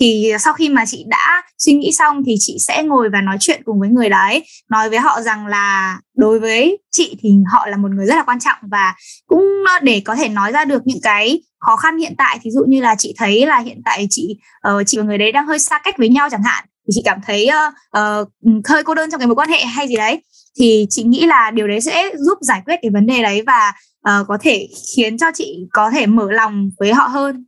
thì 0.00 0.32
sau 0.38 0.54
khi 0.54 0.68
mà 0.68 0.86
chị 0.86 1.04
đã 1.08 1.42
suy 1.58 1.72
nghĩ 1.72 1.92
xong 1.92 2.22
thì 2.26 2.34
chị 2.38 2.56
sẽ 2.60 2.82
ngồi 2.82 3.08
và 3.08 3.20
nói 3.20 3.36
chuyện 3.40 3.62
cùng 3.64 3.80
với 3.80 3.88
người 3.88 4.08
đấy 4.08 4.44
nói 4.70 4.90
với 4.90 4.98
họ 4.98 5.20
rằng 5.20 5.46
là 5.46 5.98
đối 6.16 6.40
với 6.40 6.78
chị 6.90 7.16
thì 7.20 7.30
họ 7.52 7.66
là 7.66 7.76
một 7.76 7.90
người 7.90 8.06
rất 8.06 8.14
là 8.14 8.22
quan 8.22 8.40
trọng 8.40 8.56
và 8.62 8.94
cũng 9.26 9.44
ờ, 9.66 9.78
để 9.82 10.02
có 10.04 10.14
thể 10.14 10.28
nói 10.28 10.52
ra 10.52 10.64
được 10.64 10.82
những 10.84 11.00
cái 11.02 11.42
khó 11.58 11.76
khăn 11.76 11.98
hiện 11.98 12.14
tại 12.18 12.38
thí 12.42 12.50
dụ 12.50 12.64
như 12.68 12.80
là 12.80 12.94
chị 12.94 13.14
thấy 13.16 13.46
là 13.46 13.58
hiện 13.58 13.80
tại 13.84 14.06
chị 14.10 14.36
uh, 14.68 14.86
chị 14.86 14.98
và 14.98 15.04
người 15.04 15.18
đấy 15.18 15.32
đang 15.32 15.46
hơi 15.46 15.58
xa 15.58 15.78
cách 15.84 15.98
với 15.98 16.08
nhau 16.08 16.28
chẳng 16.30 16.42
hạn 16.42 16.64
thì 16.86 16.92
chị 16.94 17.02
cảm 17.04 17.18
thấy 17.26 17.48
uh, 17.48 17.74
uh, 17.98 18.28
hơi 18.68 18.84
cô 18.84 18.94
đơn 18.94 19.10
trong 19.10 19.20
cái 19.20 19.26
mối 19.26 19.36
quan 19.36 19.48
hệ 19.48 19.64
hay 19.64 19.88
gì 19.88 19.96
đấy 19.96 20.22
thì 20.58 20.86
chị 20.90 21.02
nghĩ 21.02 21.26
là 21.26 21.50
điều 21.50 21.68
đấy 21.68 21.80
sẽ 21.80 22.10
giúp 22.18 22.38
giải 22.40 22.62
quyết 22.66 22.76
cái 22.82 22.90
vấn 22.90 23.06
đề 23.06 23.22
đấy 23.22 23.42
và 23.46 23.72
uh, 24.08 24.26
có 24.28 24.38
thể 24.40 24.68
khiến 24.96 25.18
cho 25.18 25.26
chị 25.34 25.58
có 25.72 25.90
thể 25.90 26.06
mở 26.06 26.32
lòng 26.32 26.70
với 26.78 26.94
họ 26.94 27.06
hơn 27.06 27.44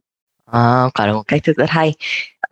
À, 0.52 0.84
quả 0.94 1.06
là 1.06 1.12
một 1.12 1.22
cách 1.28 1.42
thức 1.44 1.56
rất 1.56 1.70
hay. 1.70 1.94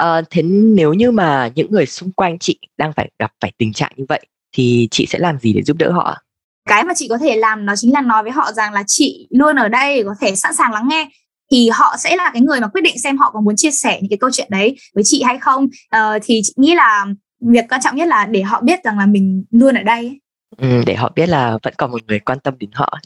À, 0.01 0.23
thế 0.31 0.43
nếu 0.43 0.93
như 0.93 1.11
mà 1.11 1.51
những 1.55 1.71
người 1.71 1.87
xung 1.87 2.13
quanh 2.13 2.39
chị 2.39 2.59
đang 2.79 2.93
phải 2.93 3.11
gặp 3.19 3.33
phải 3.41 3.53
tình 3.59 3.73
trạng 3.73 3.93
như 3.97 4.05
vậy 4.09 4.27
thì 4.53 4.89
chị 4.91 5.07
sẽ 5.07 5.19
làm 5.19 5.39
gì 5.39 5.53
để 5.53 5.63
giúp 5.63 5.77
đỡ 5.77 5.93
họ? 5.93 6.17
Cái 6.69 6.85
mà 6.85 6.95
chị 6.95 7.09
có 7.09 7.19
thể 7.19 7.37
làm 7.37 7.67
đó 7.67 7.75
chính 7.77 7.93
là 7.93 8.01
nói 8.01 8.23
với 8.23 8.33
họ 8.33 8.53
rằng 8.53 8.73
là 8.73 8.83
chị 8.87 9.29
luôn 9.31 9.57
ở 9.57 9.69
đây 9.69 10.05
có 10.05 10.15
thể 10.21 10.37
sẵn 10.37 10.55
sàng 10.55 10.73
lắng 10.73 10.89
nghe 10.89 11.09
thì 11.51 11.69
họ 11.69 11.97
sẽ 11.99 12.17
là 12.17 12.31
cái 12.33 12.43
người 12.43 12.61
mà 12.61 12.69
quyết 12.69 12.81
định 12.81 12.99
xem 12.99 13.19
họ 13.19 13.31
có 13.31 13.41
muốn 13.41 13.57
chia 13.57 13.71
sẻ 13.71 13.99
những 14.01 14.11
cái 14.11 14.19
câu 14.19 14.31
chuyện 14.33 14.49
đấy 14.51 14.77
với 14.95 15.05
chị 15.05 15.23
hay 15.23 15.39
không. 15.39 15.67
À, 15.89 16.19
thì 16.23 16.41
chị 16.45 16.53
nghĩ 16.57 16.75
là 16.75 17.07
việc 17.41 17.65
quan 17.69 17.81
trọng 17.81 17.97
nhất 17.97 18.09
là 18.09 18.27
để 18.27 18.43
họ 18.43 18.61
biết 18.61 18.85
rằng 18.85 18.99
là 18.99 19.07
mình 19.07 19.45
luôn 19.51 19.75
ở 19.75 19.83
đây. 19.83 20.21
Ừ, 20.57 20.83
để 20.87 20.95
họ 20.95 21.13
biết 21.15 21.29
là 21.29 21.59
vẫn 21.63 21.75
còn 21.79 21.91
một 21.91 22.03
người 22.09 22.21
quan 22.21 22.41
tâm 22.41 22.55
đến 22.59 22.71
họ, 22.73 22.99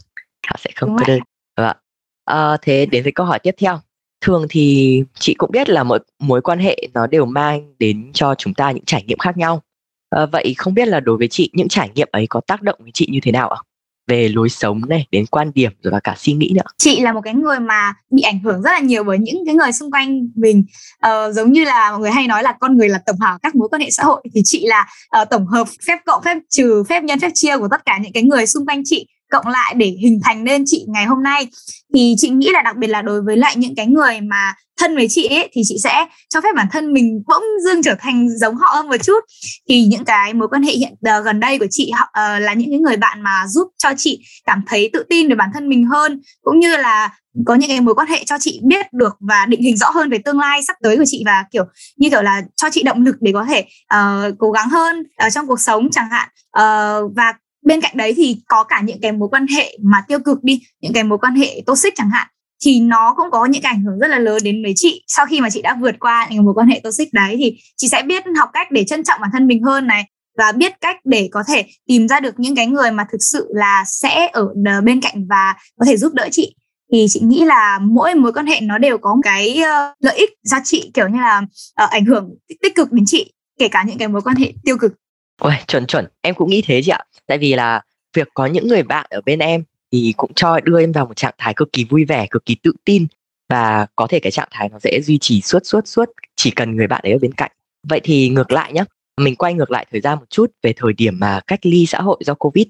họ 0.47 0.57
sẽ 0.59 0.71
không 0.77 0.97
cô 0.99 1.05
đơn. 1.07 1.21
Vâng. 1.57 1.77
À, 2.25 2.57
thế 2.63 2.87
đến 2.87 3.03
với 3.03 3.13
câu 3.13 3.27
hỏi 3.27 3.39
tiếp 3.39 3.55
theo 3.59 3.81
thường 4.25 4.47
thì 4.51 5.03
chị 5.19 5.35
cũng 5.35 5.51
biết 5.53 5.69
là 5.69 5.83
mỗi 5.83 5.99
mối 6.19 6.41
quan 6.41 6.59
hệ 6.59 6.77
nó 6.95 7.07
đều 7.07 7.27
mang 7.27 7.75
đến 7.79 8.11
cho 8.15 8.35
chúng 8.39 8.55
ta 8.55 8.71
những 8.71 8.85
trải 8.85 9.05
nghiệm 9.07 9.19
khác 9.19 9.37
nhau. 9.37 9.63
À, 10.11 10.27
vậy 10.27 10.55
không 10.59 10.75
biết 10.75 10.89
là 10.89 11.01
đối 11.01 11.17
với 11.17 11.29
chị 11.29 11.51
những 11.53 11.69
trải 11.69 11.91
nghiệm 11.95 12.09
ấy 12.13 12.27
có 12.27 12.41
tác 12.47 12.63
động 12.63 12.79
với 12.83 12.91
chị 12.95 13.09
như 13.11 13.19
thế 13.23 13.33
nào 13.33 13.49
ạ? 13.49 13.61
Về 14.07 14.29
lối 14.29 14.49
sống 14.49 14.81
này 14.89 15.07
đến 15.11 15.27
quan 15.27 15.51
điểm 15.55 15.73
rồi 15.83 15.93
và 15.93 16.01
cả 16.01 16.15
suy 16.19 16.33
nghĩ 16.33 16.53
nữa. 16.55 16.63
Chị 16.79 17.01
là 17.01 17.13
một 17.13 17.21
cái 17.25 17.35
người 17.35 17.61
mà 17.61 17.95
bị 18.11 18.23
ảnh 18.23 18.39
hưởng 18.39 18.63
rất 18.63 18.71
là 18.71 18.81
nhiều 18.81 19.05
bởi 19.05 19.19
những 19.19 19.43
cái 19.47 19.55
người 19.55 19.73
xung 19.73 19.91
quanh 19.91 20.29
mình. 20.35 20.65
Ờ, 21.01 21.33
giống 21.33 21.53
như 21.53 21.65
là 21.65 21.91
mọi 21.91 22.01
người 22.01 22.11
hay 22.11 22.27
nói 22.27 22.43
là 22.43 22.55
con 22.61 22.77
người 22.77 22.89
là 22.89 23.01
tổng 23.07 23.19
hợp 23.19 23.39
các 23.43 23.55
mối 23.55 23.69
quan 23.69 23.83
hệ 23.83 23.91
xã 23.91 24.03
hội. 24.03 24.23
Thì 24.35 24.41
chị 24.45 24.67
là 24.67 24.87
uh, 25.23 25.29
tổng 25.31 25.47
hợp 25.47 25.69
phép 25.87 25.99
cộng 26.07 26.23
phép 26.23 26.39
trừ 26.51 26.85
phép 26.89 27.05
nhân 27.05 27.21
phép 27.21 27.31
chia 27.35 27.59
của 27.59 27.69
tất 27.71 27.85
cả 27.85 27.99
những 28.03 28.13
cái 28.13 28.23
người 28.23 28.47
xung 28.47 28.67
quanh 28.67 28.83
chị 28.85 29.07
cộng 29.35 29.49
lại 29.49 29.75
để 29.77 29.87
hình 30.01 30.21
thành 30.25 30.45
nên 30.45 30.63
chị 30.67 30.85
ngày 30.89 31.05
hôm 31.05 31.23
nay. 31.23 31.47
Thì 31.95 32.15
chị 32.19 32.31
nghĩ 32.31 32.51
là 32.53 32.63
đặc 32.63 32.77
biệt 32.77 32.87
là 32.87 33.03
đối 33.03 33.23
với 33.23 33.37
lại 33.37 33.57
những 33.57 33.75
cái 33.75 33.87
người 33.87 34.21
mà 34.21 34.55
thân 34.77 34.95
với 34.95 35.07
chị 35.11 35.27
ấy 35.27 35.49
thì 35.53 35.63
chị 35.65 35.77
sẽ 35.83 36.07
cho 36.29 36.41
phép 36.41 36.49
bản 36.57 36.67
thân 36.73 36.93
mình 36.93 37.23
bỗng 37.27 37.43
dưng 37.65 37.83
trở 37.83 37.95
thành 38.01 38.29
giống 38.39 38.57
họ 38.57 38.67
hơn 38.75 38.89
một 38.89 38.97
chút. 39.03 39.25
Thì 39.69 39.85
những 39.85 40.05
cái 40.05 40.35
mối 40.35 40.49
quan 40.49 40.63
hệ 40.63 40.73
hiện 40.73 40.93
uh, 40.93 41.25
gần 41.25 41.41
đây 41.41 41.59
của 41.59 41.67
chị 41.71 41.93
uh, 41.95 42.43
là 42.43 42.55
những 42.55 42.71
cái 42.71 42.79
người 42.79 42.97
bạn 42.97 43.23
mà 43.23 43.47
giúp 43.49 43.69
cho 43.79 43.89
chị 43.97 44.21
cảm 44.47 44.63
thấy 44.67 44.91
tự 44.93 45.05
tin 45.09 45.29
về 45.29 45.35
bản 45.35 45.51
thân 45.55 45.69
mình 45.69 45.87
hơn 45.87 46.21
cũng 46.43 46.59
như 46.59 46.77
là 46.77 47.11
có 47.47 47.55
những 47.55 47.69
cái 47.69 47.81
mối 47.81 47.95
quan 47.95 48.09
hệ 48.09 48.25
cho 48.25 48.37
chị 48.41 48.61
biết 48.65 48.93
được 48.93 49.17
và 49.21 49.47
định 49.47 49.63
hình 49.63 49.77
rõ 49.77 49.91
hơn 49.91 50.11
về 50.11 50.19
tương 50.19 50.39
lai 50.39 50.63
sắp 50.63 50.77
tới 50.83 50.97
của 50.97 51.05
chị 51.07 51.23
và 51.27 51.45
kiểu 51.53 51.65
như 51.97 52.11
kiểu 52.11 52.23
là 52.23 52.43
cho 52.57 52.69
chị 52.73 52.83
động 52.83 53.03
lực 53.03 53.17
để 53.21 53.33
có 53.35 53.45
thể 53.45 53.65
uh, 53.95 54.35
cố 54.39 54.51
gắng 54.51 54.69
hơn 54.69 55.03
ở 55.17 55.31
trong 55.31 55.47
cuộc 55.47 55.61
sống 55.61 55.91
chẳng 55.91 56.09
hạn. 56.11 56.29
Uh, 56.59 57.13
và 57.17 57.33
bên 57.65 57.81
cạnh 57.81 57.97
đấy 57.97 58.15
thì 58.17 58.37
có 58.47 58.65
cả 58.65 58.83
những 58.85 59.01
cái 59.01 59.13
mối 59.13 59.29
quan 59.29 59.47
hệ 59.47 59.79
mà 59.83 60.05
tiêu 60.09 60.19
cực 60.19 60.45
đi 60.45 60.61
những 60.81 60.93
cái 60.93 61.05
mối 61.05 61.19
quan 61.19 61.35
hệ 61.35 61.63
toxic 61.67 61.95
chẳng 61.97 62.11
hạn 62.11 62.27
thì 62.65 62.81
nó 62.81 63.15
cũng 63.17 63.27
có 63.31 63.45
những 63.45 63.63
cái 63.63 63.73
ảnh 63.73 63.83
hưởng 63.83 63.99
rất 63.99 64.09
là 64.09 64.19
lớn 64.19 64.39
đến 64.45 64.63
với 64.63 64.73
chị. 64.77 65.05
Sau 65.07 65.27
khi 65.27 65.41
mà 65.41 65.51
chị 65.51 65.63
đã 65.63 65.77
vượt 65.81 65.95
qua 66.01 66.29
những 66.31 66.45
mối 66.45 66.55
quan 66.55 66.69
hệ 66.69 66.81
toxic 66.85 67.13
đấy 67.13 67.37
thì 67.39 67.59
chị 67.77 67.89
sẽ 67.89 68.03
biết 68.03 68.25
học 68.39 68.49
cách 68.53 68.71
để 68.71 68.85
trân 68.85 69.05
trọng 69.05 69.21
bản 69.21 69.31
thân 69.33 69.47
mình 69.47 69.63
hơn 69.63 69.87
này 69.87 70.05
và 70.39 70.53
biết 70.53 70.81
cách 70.81 70.97
để 71.05 71.29
có 71.33 71.43
thể 71.49 71.65
tìm 71.87 72.09
ra 72.09 72.21
được 72.21 72.35
những 72.37 72.57
cái 72.57 72.67
người 72.67 72.91
mà 72.91 73.07
thực 73.13 73.19
sự 73.21 73.49
là 73.55 73.85
sẽ 73.87 74.31
ở 74.33 74.49
bên 74.85 75.01
cạnh 75.01 75.27
và 75.29 75.55
có 75.79 75.87
thể 75.87 75.97
giúp 75.97 76.15
đỡ 76.15 76.29
chị. 76.33 76.55
Thì 76.93 77.07
chị 77.11 77.21
nghĩ 77.21 77.45
là 77.45 77.79
mỗi 77.83 78.15
mối 78.15 78.33
quan 78.33 78.47
hệ 78.47 78.61
nó 78.61 78.79
đều 78.79 78.99
có 78.99 79.15
một 79.15 79.21
cái 79.25 79.57
ờ, 79.57 79.95
lợi 80.01 80.17
ích 80.17 80.31
giá 80.43 80.61
trị 80.65 80.91
kiểu 80.95 81.09
như 81.09 81.21
là 81.21 81.39
uh, 81.85 81.91
ảnh 81.91 82.05
hưởng 82.05 82.35
tích 82.63 82.75
cực 82.75 82.93
đến 82.93 83.05
chị 83.07 83.33
kể 83.59 83.69
cả 83.69 83.85
những 83.87 83.99
cái 83.99 84.09
mối 84.09 84.23
quan 84.23 84.37
hệ 84.37 84.53
tiêu 84.65 84.79
cực. 84.79 84.93
Ôi, 85.39 85.53
chuẩn 85.67 85.87
chuẩn, 85.87 86.07
em 86.23 86.35
cũng 86.35 86.51
nghĩ 86.51 86.63
thế 86.67 86.81
chị 86.85 86.91
ạ. 86.91 87.05
Tại 87.27 87.39
vì 87.39 87.55
là 87.55 87.83
việc 88.15 88.29
có 88.35 88.47
những 88.47 88.69
người 88.69 88.83
bạn 88.83 89.07
ở 89.11 89.21
bên 89.27 89.39
em 89.39 89.65
thì 89.93 90.15
cũng 90.17 90.35
cho 90.35 90.61
đưa 90.61 90.81
em 90.81 90.93
vào 90.93 91.07
một 91.07 91.17
trạng 91.17 91.35
thái 91.39 91.55
cực 91.55 91.73
kỳ 91.73 91.85
vui 91.85 92.05
vẻ, 92.05 92.27
cực 92.31 92.47
kỳ 92.47 92.57
tự 92.63 92.73
tin 92.85 93.07
và 93.49 93.87
có 93.97 94.07
thể 94.07 94.21
cái 94.21 94.33
trạng 94.33 94.49
thái 94.51 94.69
nó 94.69 94.79
sẽ 94.79 95.01
duy 95.03 95.19
trì 95.19 95.41
suốt 95.41 95.59
suốt 95.65 95.87
suốt 95.87 96.11
chỉ 96.37 96.51
cần 96.51 96.77
người 96.77 96.87
bạn 96.87 97.01
ấy 97.05 97.13
ở 97.13 97.19
bên 97.19 97.33
cạnh. 97.35 97.51
Vậy 97.89 98.01
thì 98.05 98.29
ngược 98.29 98.53
lại 98.53 98.73
nhé, 98.73 98.85
mình 99.17 99.37
quay 99.37 99.55
ngược 99.55 99.71
lại 99.71 99.87
thời 99.93 100.01
gian 100.01 100.19
một 100.19 100.31
chút 100.31 100.47
về 100.63 100.73
thời 100.77 100.93
điểm 100.93 101.19
mà 101.21 101.41
cách 101.47 101.61
ly 101.63 101.87
xã 101.87 102.01
hội 102.01 102.17
do 102.21 102.35
Covid. 102.35 102.67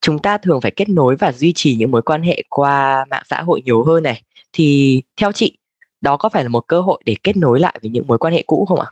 Chúng 0.00 0.18
ta 0.18 0.38
thường 0.38 0.60
phải 0.60 0.70
kết 0.70 0.88
nối 0.88 1.16
và 1.16 1.32
duy 1.32 1.52
trì 1.52 1.76
những 1.76 1.90
mối 1.90 2.02
quan 2.02 2.22
hệ 2.22 2.42
qua 2.48 3.04
mạng 3.10 3.22
xã 3.30 3.42
hội 3.42 3.62
nhiều 3.64 3.84
hơn 3.84 4.02
này. 4.02 4.22
Thì 4.52 5.02
theo 5.16 5.32
chị, 5.32 5.58
đó 6.00 6.16
có 6.16 6.28
phải 6.28 6.42
là 6.42 6.48
một 6.48 6.64
cơ 6.66 6.80
hội 6.80 7.02
để 7.04 7.16
kết 7.22 7.36
nối 7.36 7.60
lại 7.60 7.78
với 7.82 7.90
những 7.90 8.06
mối 8.06 8.18
quan 8.18 8.32
hệ 8.34 8.42
cũ 8.46 8.64
không 8.68 8.80
ạ? 8.80 8.86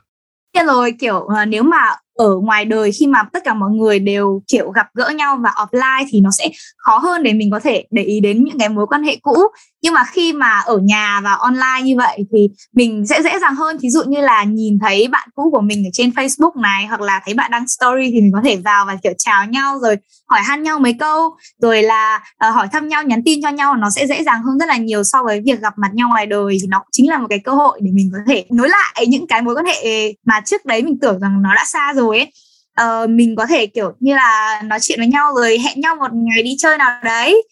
Thế 0.55 0.65
rồi 0.65 0.93
kiểu 1.01 1.21
ờ, 1.21 1.45
nếu 1.45 1.63
mà 1.63 1.79
ở 2.15 2.37
ngoài 2.43 2.65
đời 2.65 2.93
khi 2.93 3.07
mà 3.07 3.23
tất 3.33 3.45
cả 3.45 3.55
mọi 3.55 3.71
người 3.71 3.99
đều 3.99 4.43
kiểu 4.49 4.71
gặp 4.71 4.87
gỡ 4.95 5.09
nhau 5.09 5.39
và 5.45 5.51
offline 5.51 6.07
thì 6.11 6.21
nó 6.21 6.31
sẽ 6.31 6.51
khó 6.77 6.99
hơn 6.99 7.23
để 7.23 7.33
mình 7.33 7.51
có 7.51 7.61
thể 7.61 7.85
để 7.91 8.03
ý 8.03 8.21
đến 8.21 8.45
những 8.45 8.59
cái 8.59 8.69
mối 8.69 8.87
quan 8.87 9.03
hệ 9.03 9.17
cũ. 9.23 9.37
Nhưng 9.83 9.95
mà 9.95 10.05
khi 10.05 10.33
mà 10.33 10.59
ở 10.59 10.79
nhà 10.79 11.21
và 11.25 11.33
online 11.33 11.83
như 11.85 11.97
vậy 11.97 12.19
thì 12.33 12.49
mình 12.75 13.07
sẽ 13.07 13.23
dễ 13.23 13.39
dàng 13.39 13.55
hơn. 13.55 13.77
Thí 13.81 13.91
dụ 13.91 14.03
như 14.05 14.21
là 14.21 14.45
nhìn 14.45 14.79
thấy 14.79 15.09
bạn 15.09 15.29
cũ 15.35 15.51
của 15.53 15.61
mình 15.61 15.87
ở 15.87 15.91
trên 15.93 16.11
Facebook 16.11 16.61
này 16.61 16.87
hoặc 16.87 17.01
là 17.01 17.21
thấy 17.25 17.35
bạn 17.35 17.51
đăng 17.51 17.69
story 17.69 18.11
thì 18.11 18.21
mình 18.21 18.33
có 18.33 18.41
thể 18.45 18.57
vào 18.57 18.85
và 18.87 18.97
kiểu 19.03 19.13
chào 19.19 19.47
nhau 19.47 19.79
rồi 19.79 19.97
hỏi 20.29 20.41
han 20.43 20.63
nhau 20.63 20.79
mấy 20.79 20.93
câu 20.93 21.31
rồi 21.63 21.83
là 21.83 22.23
uh, 22.49 22.55
hỏi 22.55 22.69
thăm 22.73 22.89
nhau 22.89 23.03
nhắn 23.03 23.23
tin 23.25 23.43
cho 23.43 23.49
nhau. 23.49 23.77
Nó 23.77 23.91
sẽ 23.91 24.07
dễ 24.07 24.25
dàng 24.25 24.43
hơn 24.43 24.59
rất 24.59 24.69
là 24.69 24.77
nhiều 24.77 25.05
so 25.05 25.23
với 25.23 25.41
việc 25.45 25.61
gặp 25.61 25.75
mặt 25.77 25.91
nhau 25.95 26.09
ngoài 26.09 26.27
đời. 26.27 26.59
Thì 26.63 26.67
nó 26.69 26.85
chính 26.93 27.11
là 27.11 27.19
một 27.19 27.27
cái 27.31 27.39
cơ 27.39 27.53
hội 27.53 27.81
để 27.83 27.91
mình 27.95 28.11
có 28.13 28.19
thể 28.27 28.45
nối 28.51 28.69
lại 28.69 29.07
những 29.07 29.27
cái 29.27 29.43
mối 29.43 29.55
quan 29.55 29.65
hệ 29.65 30.13
mà 30.27 30.41
trước 30.41 30.65
đấy 30.65 30.83
mình 30.83 30.99
tưởng 31.01 31.21
rằng 31.21 31.43
nó 31.43 31.55
đã 31.55 31.65
xa 31.67 31.93
rồi 31.93 32.00
rồi 32.01 32.19
ấy. 32.19 32.33
Uh, 32.81 33.11
mình 33.11 33.37
có 33.37 33.47
thể 33.47 33.67
kiểu 33.67 33.93
như 34.01 34.15
là 34.15 34.63
nói 34.65 34.79
chuyện 34.83 34.99
với 34.99 35.09
nhau 35.09 35.35
rồi 35.35 35.59
hẹn 35.59 35.81
nhau 35.81 35.97
một 35.97 36.13
ngày 36.13 36.43
đi 36.43 36.57
chơi 36.59 36.79
nào 36.79 37.01
đấy. 37.05 37.43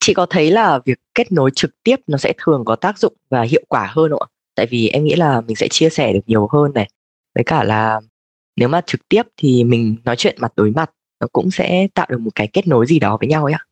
Chị 0.00 0.14
có 0.14 0.26
thấy 0.30 0.50
là 0.50 0.78
việc 0.84 0.98
kết 1.14 1.32
nối 1.32 1.50
trực 1.54 1.82
tiếp 1.82 1.96
nó 2.06 2.18
sẽ 2.18 2.32
thường 2.38 2.64
có 2.64 2.76
tác 2.76 2.98
dụng 2.98 3.14
và 3.30 3.42
hiệu 3.42 3.62
quả 3.68 3.88
hơn 3.90 4.10
không 4.10 4.22
ạ? 4.22 4.28
Tại 4.54 4.66
vì 4.66 4.88
em 4.88 5.04
nghĩ 5.04 5.14
là 5.14 5.40
mình 5.40 5.56
sẽ 5.56 5.68
chia 5.68 5.90
sẻ 5.90 6.12
được 6.12 6.20
nhiều 6.26 6.48
hơn 6.52 6.72
này. 6.74 6.88
Với 7.34 7.44
cả 7.44 7.64
là 7.64 8.00
nếu 8.56 8.68
mà 8.68 8.80
trực 8.86 9.08
tiếp 9.08 9.22
thì 9.36 9.64
mình 9.64 9.96
nói 10.04 10.16
chuyện 10.16 10.36
mặt 10.40 10.52
đối 10.56 10.70
mặt 10.70 10.90
nó 11.20 11.26
cũng 11.32 11.50
sẽ 11.50 11.86
tạo 11.94 12.06
được 12.10 12.20
một 12.20 12.30
cái 12.34 12.48
kết 12.52 12.66
nối 12.66 12.86
gì 12.86 12.98
đó 12.98 13.16
với 13.20 13.28
nhau 13.28 13.44
ấy 13.44 13.52
ạ. 13.52 13.62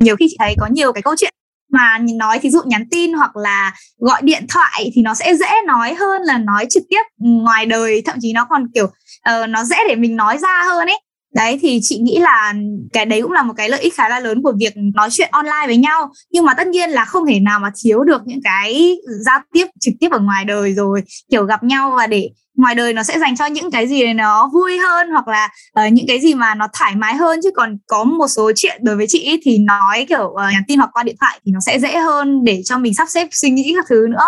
Nhiều 0.00 0.16
khi 0.16 0.26
chị 0.30 0.36
thấy 0.38 0.54
có 0.58 0.66
nhiều 0.66 0.92
cái 0.92 1.02
câu 1.02 1.14
chuyện 1.18 1.34
mà 1.70 1.98
nói 1.98 2.38
thí 2.38 2.50
dụ 2.50 2.60
nhắn 2.66 2.88
tin 2.90 3.12
hoặc 3.12 3.36
là 3.36 3.74
gọi 3.98 4.22
điện 4.22 4.44
thoại 4.48 4.90
thì 4.94 5.02
nó 5.02 5.14
sẽ 5.14 5.36
dễ 5.36 5.50
nói 5.66 5.94
hơn 5.94 6.22
là 6.22 6.38
nói 6.38 6.66
trực 6.70 6.82
tiếp 6.90 7.02
ngoài 7.18 7.66
đời 7.66 8.02
thậm 8.06 8.16
chí 8.20 8.32
nó 8.32 8.46
còn 8.50 8.66
kiểu 8.74 8.84
uh, 8.84 9.48
nó 9.48 9.64
dễ 9.64 9.76
để 9.88 9.96
mình 9.96 10.16
nói 10.16 10.38
ra 10.38 10.64
hơn 10.64 10.88
ấy. 10.88 11.00
Đấy 11.34 11.58
thì 11.62 11.80
chị 11.82 11.98
nghĩ 11.98 12.18
là 12.18 12.54
cái 12.92 13.06
đấy 13.06 13.22
cũng 13.22 13.32
là 13.32 13.42
một 13.42 13.54
cái 13.56 13.68
lợi 13.68 13.80
ích 13.80 13.94
khá 13.94 14.08
là 14.08 14.20
lớn 14.20 14.42
của 14.42 14.52
việc 14.58 14.72
nói 14.94 15.08
chuyện 15.10 15.28
online 15.32 15.66
với 15.66 15.76
nhau. 15.76 16.12
Nhưng 16.30 16.44
mà 16.44 16.54
tất 16.54 16.66
nhiên 16.66 16.90
là 16.90 17.04
không 17.04 17.26
thể 17.26 17.40
nào 17.40 17.60
mà 17.60 17.70
thiếu 17.82 18.04
được 18.04 18.22
những 18.24 18.40
cái 18.44 18.96
giao 19.24 19.40
tiếp 19.52 19.66
trực 19.80 19.94
tiếp 20.00 20.08
ở 20.10 20.18
ngoài 20.18 20.44
đời 20.44 20.74
rồi 20.74 21.02
kiểu 21.30 21.44
gặp 21.44 21.62
nhau 21.62 21.94
và 21.96 22.06
để 22.06 22.30
ngoài 22.60 22.74
đời 22.74 22.92
nó 22.92 23.02
sẽ 23.02 23.18
dành 23.18 23.36
cho 23.36 23.46
những 23.46 23.70
cái 23.70 23.88
gì 23.88 24.12
nó 24.12 24.50
vui 24.52 24.78
hơn 24.78 25.10
hoặc 25.10 25.28
là 25.28 25.48
uh, 25.86 25.92
những 25.92 26.06
cái 26.08 26.20
gì 26.20 26.34
mà 26.34 26.54
nó 26.54 26.68
thoải 26.78 26.96
mái 26.96 27.14
hơn. 27.14 27.40
Chứ 27.42 27.50
còn 27.56 27.78
có 27.86 28.04
một 28.04 28.28
số 28.28 28.52
chuyện 28.56 28.84
đối 28.84 28.96
với 28.96 29.06
chị 29.08 29.40
thì 29.42 29.58
nói 29.58 30.06
kiểu 30.08 30.24
uh, 30.24 30.52
nhắn 30.52 30.62
tin 30.68 30.78
hoặc 30.78 30.90
qua 30.92 31.02
điện 31.02 31.16
thoại 31.20 31.40
thì 31.46 31.52
nó 31.52 31.60
sẽ 31.66 31.78
dễ 31.78 31.98
hơn 31.98 32.44
để 32.44 32.62
cho 32.64 32.78
mình 32.78 32.94
sắp 32.94 33.08
xếp 33.08 33.28
suy 33.30 33.50
nghĩ 33.50 33.72
các 33.76 33.84
thứ 33.88 34.06
nữa. 34.10 34.26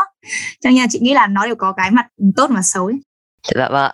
Cho 0.60 0.70
nên 0.70 0.78
là 0.78 0.86
chị 0.90 0.98
nghĩ 1.02 1.14
là 1.14 1.26
nó 1.26 1.46
đều 1.46 1.54
có 1.54 1.72
cái 1.72 1.90
mặt 1.90 2.06
tốt 2.36 2.50
và 2.50 2.62
xấu 2.62 2.86
ấy. 2.86 2.96
dạ 3.54 3.68
vâng 3.68 3.92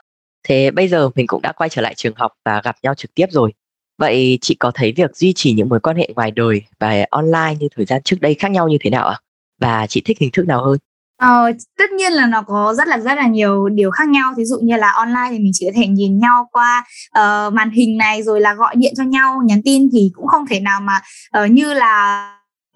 thế 0.49 0.71
bây 0.71 0.89
giờ 0.89 1.11
mình 1.15 1.27
cũng 1.27 1.43
đã 1.43 1.53
quay 1.53 1.71
trở 1.71 1.83
lại 1.83 1.95
trường 1.95 2.15
học 2.17 2.33
và 2.45 2.61
gặp 2.65 2.77
nhau 2.83 2.95
trực 2.95 3.15
tiếp 3.15 3.27
rồi. 3.31 3.53
Vậy 3.99 4.39
chị 4.41 4.55
có 4.55 4.71
thấy 4.75 4.93
việc 4.97 5.17
duy 5.17 5.33
trì 5.33 5.53
những 5.53 5.69
mối 5.69 5.81
quan 5.81 5.97
hệ 5.97 6.09
ngoài 6.17 6.31
đời 6.31 6.63
và 6.79 7.05
online 7.11 7.55
như 7.61 7.69
thời 7.77 7.87
gian 7.87 8.03
trước 8.03 8.17
đây 8.21 8.35
khác 8.35 8.51
nhau 8.51 8.69
như 8.69 8.77
thế 8.81 8.91
nào 8.91 9.09
ạ? 9.09 9.21
Và 9.61 9.87
chị 9.87 10.03
thích 10.05 10.19
hình 10.21 10.31
thức 10.33 10.47
nào 10.47 10.65
hơn? 10.65 10.79
Ờ, 11.19 11.53
tất 11.79 11.93
nhiên 11.93 12.13
là 12.13 12.27
nó 12.27 12.43
có 12.43 12.75
rất 12.79 12.89
là 12.89 12.99
rất 12.99 13.15
là 13.15 13.27
nhiều 13.27 13.69
điều 13.69 13.91
khác 13.91 14.09
nhau. 14.09 14.35
Ví 14.37 14.45
dụ 14.45 14.59
như 14.63 14.77
là 14.77 14.91
online 14.91 15.29
thì 15.31 15.39
mình 15.39 15.53
chỉ 15.55 15.67
có 15.67 15.73
thể 15.81 15.87
nhìn 15.87 16.19
nhau 16.19 16.49
qua 16.53 16.85
uh, 17.19 17.53
màn 17.53 17.71
hình 17.71 17.97
này 17.97 18.23
rồi 18.23 18.41
là 18.41 18.55
gọi 18.55 18.77
điện 18.77 18.95
cho 18.97 19.05
nhau 19.05 19.41
nhắn 19.45 19.61
tin 19.65 19.89
thì 19.93 20.11
cũng 20.15 20.27
không 20.27 20.47
thể 20.47 20.61
nào 20.61 20.81
mà 20.81 21.01
uh, 21.45 21.51
như 21.51 21.75
là 21.75 22.25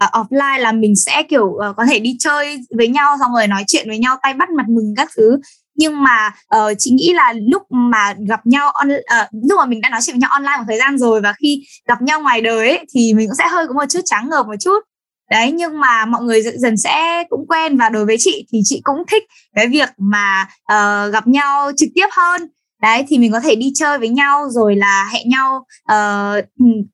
uh, 0.04 0.10
offline 0.10 0.58
là 0.58 0.72
mình 0.72 0.96
sẽ 0.96 1.22
kiểu 1.22 1.44
uh, 1.44 1.76
có 1.76 1.84
thể 1.86 1.98
đi 1.98 2.16
chơi 2.18 2.58
với 2.76 2.88
nhau 2.88 3.16
xong 3.20 3.32
rồi 3.34 3.46
nói 3.46 3.64
chuyện 3.66 3.88
với 3.88 3.98
nhau 3.98 4.16
tay 4.22 4.34
bắt 4.34 4.50
mặt 4.50 4.68
mừng 4.68 4.94
các 4.96 5.08
thứ. 5.16 5.38
Nhưng 5.74 6.02
mà 6.02 6.34
uh, 6.56 6.72
chị 6.78 6.90
nghĩ 6.90 7.12
là 7.12 7.34
lúc 7.52 7.62
mà 7.70 8.14
gặp 8.28 8.46
nhau 8.46 8.70
on, 8.70 8.90
uh, 8.90 9.28
lúc 9.48 9.58
mà 9.58 9.66
mình 9.66 9.80
đã 9.80 9.88
nói 9.90 10.00
chuyện 10.02 10.14
với 10.14 10.20
nhau 10.20 10.30
online 10.30 10.56
một 10.58 10.64
thời 10.68 10.78
gian 10.78 10.98
rồi 10.98 11.20
và 11.20 11.32
khi 11.32 11.62
gặp 11.88 12.02
nhau 12.02 12.20
ngoài 12.20 12.40
đời 12.40 12.68
ấy, 12.68 12.86
thì 12.94 13.14
mình 13.14 13.28
cũng 13.28 13.36
sẽ 13.36 13.48
hơi 13.48 13.66
có 13.68 13.74
một 13.74 13.86
chút 13.88 14.00
trắng 14.04 14.28
ngợp 14.28 14.46
một 14.46 14.56
chút 14.60 14.80
đấy 15.32 15.52
nhưng 15.52 15.80
mà 15.80 16.04
mọi 16.04 16.22
người 16.22 16.42
dần 16.42 16.58
dần 16.58 16.76
sẽ 16.76 17.24
cũng 17.30 17.46
quen 17.48 17.76
và 17.76 17.88
đối 17.88 18.06
với 18.06 18.16
chị 18.18 18.46
thì 18.52 18.60
chị 18.64 18.80
cũng 18.84 19.02
thích 19.10 19.22
cái 19.54 19.66
việc 19.68 19.88
mà 19.98 20.46
uh, 20.72 21.12
gặp 21.12 21.26
nhau 21.26 21.70
trực 21.76 21.88
tiếp 21.94 22.06
hơn. 22.12 22.48
Đấy 22.82 23.04
thì 23.08 23.18
mình 23.18 23.32
có 23.32 23.40
thể 23.40 23.54
đi 23.54 23.72
chơi 23.74 23.98
với 23.98 24.08
nhau 24.08 24.48
rồi 24.50 24.76
là 24.76 25.08
hẹn 25.12 25.28
nhau 25.28 25.66
uh, 25.92 26.44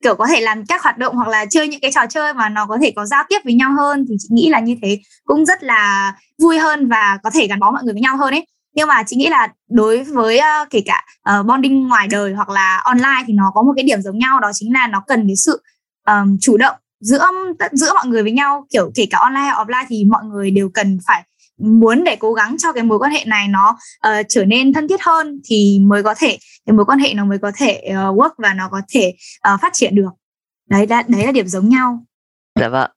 kiểu 0.03 0.15
có 0.15 0.27
thể 0.27 0.41
làm 0.41 0.67
các 0.67 0.83
hoạt 0.83 0.99
động 0.99 1.17
hoặc 1.17 1.29
là 1.29 1.45
chơi 1.51 1.69
những 1.69 1.81
cái 1.81 1.91
trò 1.95 2.01
chơi 2.07 2.35
mà 2.35 2.49
nó 2.49 2.67
có 2.67 2.79
thể 2.83 2.93
có 2.97 3.07
giao 3.07 3.25
tiếp 3.29 3.39
với 3.45 3.55
nhau 3.55 3.71
hơn 3.79 4.05
thì 4.09 4.15
chị 4.19 4.29
nghĩ 4.31 4.49
là 4.49 4.61
như 4.61 4.77
thế 4.83 4.99
cũng 5.25 5.47
rất 5.47 5.63
là 5.63 6.13
vui 6.43 6.59
hơn 6.59 6.89
và 6.89 7.19
có 7.23 7.31
thể 7.31 7.47
gắn 7.47 7.61
bó 7.61 7.71
mọi 7.71 7.83
người 7.85 7.93
với 7.95 8.03
nhau 8.03 8.17
hơn 8.17 8.35
ấy. 8.35 8.47
Nhưng 8.75 8.89
mà 8.89 9.03
chị 9.03 9.17
nghĩ 9.17 9.29
là 9.29 9.49
đối 9.71 10.03
với 10.03 10.39
uh, 10.39 10.71
kể 10.71 10.83
cả 10.87 11.05
uh, 11.41 11.47
bonding 11.47 11.89
ngoài 11.89 12.09
đời 12.09 12.33
hoặc 12.33 12.49
là 12.49 12.83
online 12.85 13.25
thì 13.27 13.33
nó 13.33 13.51
có 13.55 13.63
một 13.63 13.73
cái 13.77 13.83
điểm 13.83 14.03
giống 14.03 14.19
nhau 14.19 14.41
đó 14.41 14.51
chính 14.55 14.73
là 14.73 14.87
nó 14.87 15.03
cần 15.07 15.27
cái 15.27 15.37
sự 15.37 15.63
um, 16.07 16.37
chủ 16.41 16.57
động 16.57 16.77
giữa 17.01 17.25
giữa 17.73 17.93
mọi 17.95 18.07
người 18.07 18.23
với 18.23 18.33
nhau 18.33 18.67
kiểu 18.71 18.91
kể 18.95 19.07
cả 19.11 19.19
online 19.19 19.41
hay 19.41 19.65
offline 19.65 19.85
thì 19.89 20.05
mọi 20.05 20.25
người 20.25 20.51
đều 20.51 20.69
cần 20.75 20.99
phải 21.07 21.25
muốn 21.59 22.05
để 22.05 22.17
cố 22.17 22.33
gắng 22.33 22.57
cho 22.59 22.73
cái 22.73 22.83
mối 22.83 22.99
quan 22.99 23.13
hệ 23.13 23.25
này 23.27 23.49
nó 23.49 23.79
uh, 24.09 24.27
trở 24.29 24.45
nên 24.45 24.73
thân 24.73 24.89
thiết 24.89 25.03
hơn 25.03 25.41
thì 25.45 25.81
mới 25.83 26.03
có 26.03 26.15
thể 26.19 26.39
cái 26.67 26.75
mối 26.75 26.85
quan 26.85 26.99
hệ 26.99 27.15
nó 27.15 27.25
mới 27.25 27.39
có 27.39 27.53
thể 27.57 27.83
uh, 27.89 27.95
work 27.95 28.31
và 28.39 28.55
nó 28.55 28.69
có 28.71 28.81
thể 28.89 29.15
uh, 29.55 29.61
phát 29.61 29.73
triển 29.73 29.95
được. 29.95 30.11
Đấy 30.69 30.87
là 30.87 31.03
đấy 31.09 31.27
là 31.27 31.33
điểm 31.33 31.49
giống 31.49 31.69
nhau. 31.69 32.05
Dạ 32.61 32.69
vâng. 32.69 32.91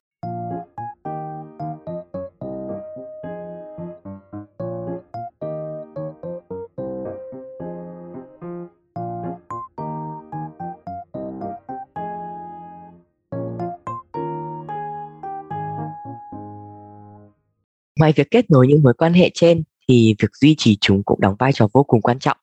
Ngoài 17.99 18.13
việc 18.15 18.31
kết 18.31 18.51
nối 18.51 18.67
những 18.67 18.83
mối 18.83 18.93
quan 18.93 19.13
hệ 19.13 19.31
trên 19.33 19.63
thì 19.87 20.15
việc 20.19 20.35
duy 20.35 20.55
trì 20.57 20.77
chúng 20.81 21.03
cũng 21.03 21.21
đóng 21.21 21.35
vai 21.39 21.53
trò 21.53 21.67
vô 21.73 21.83
cùng 21.83 22.01
quan 22.01 22.19
trọng 22.19 22.37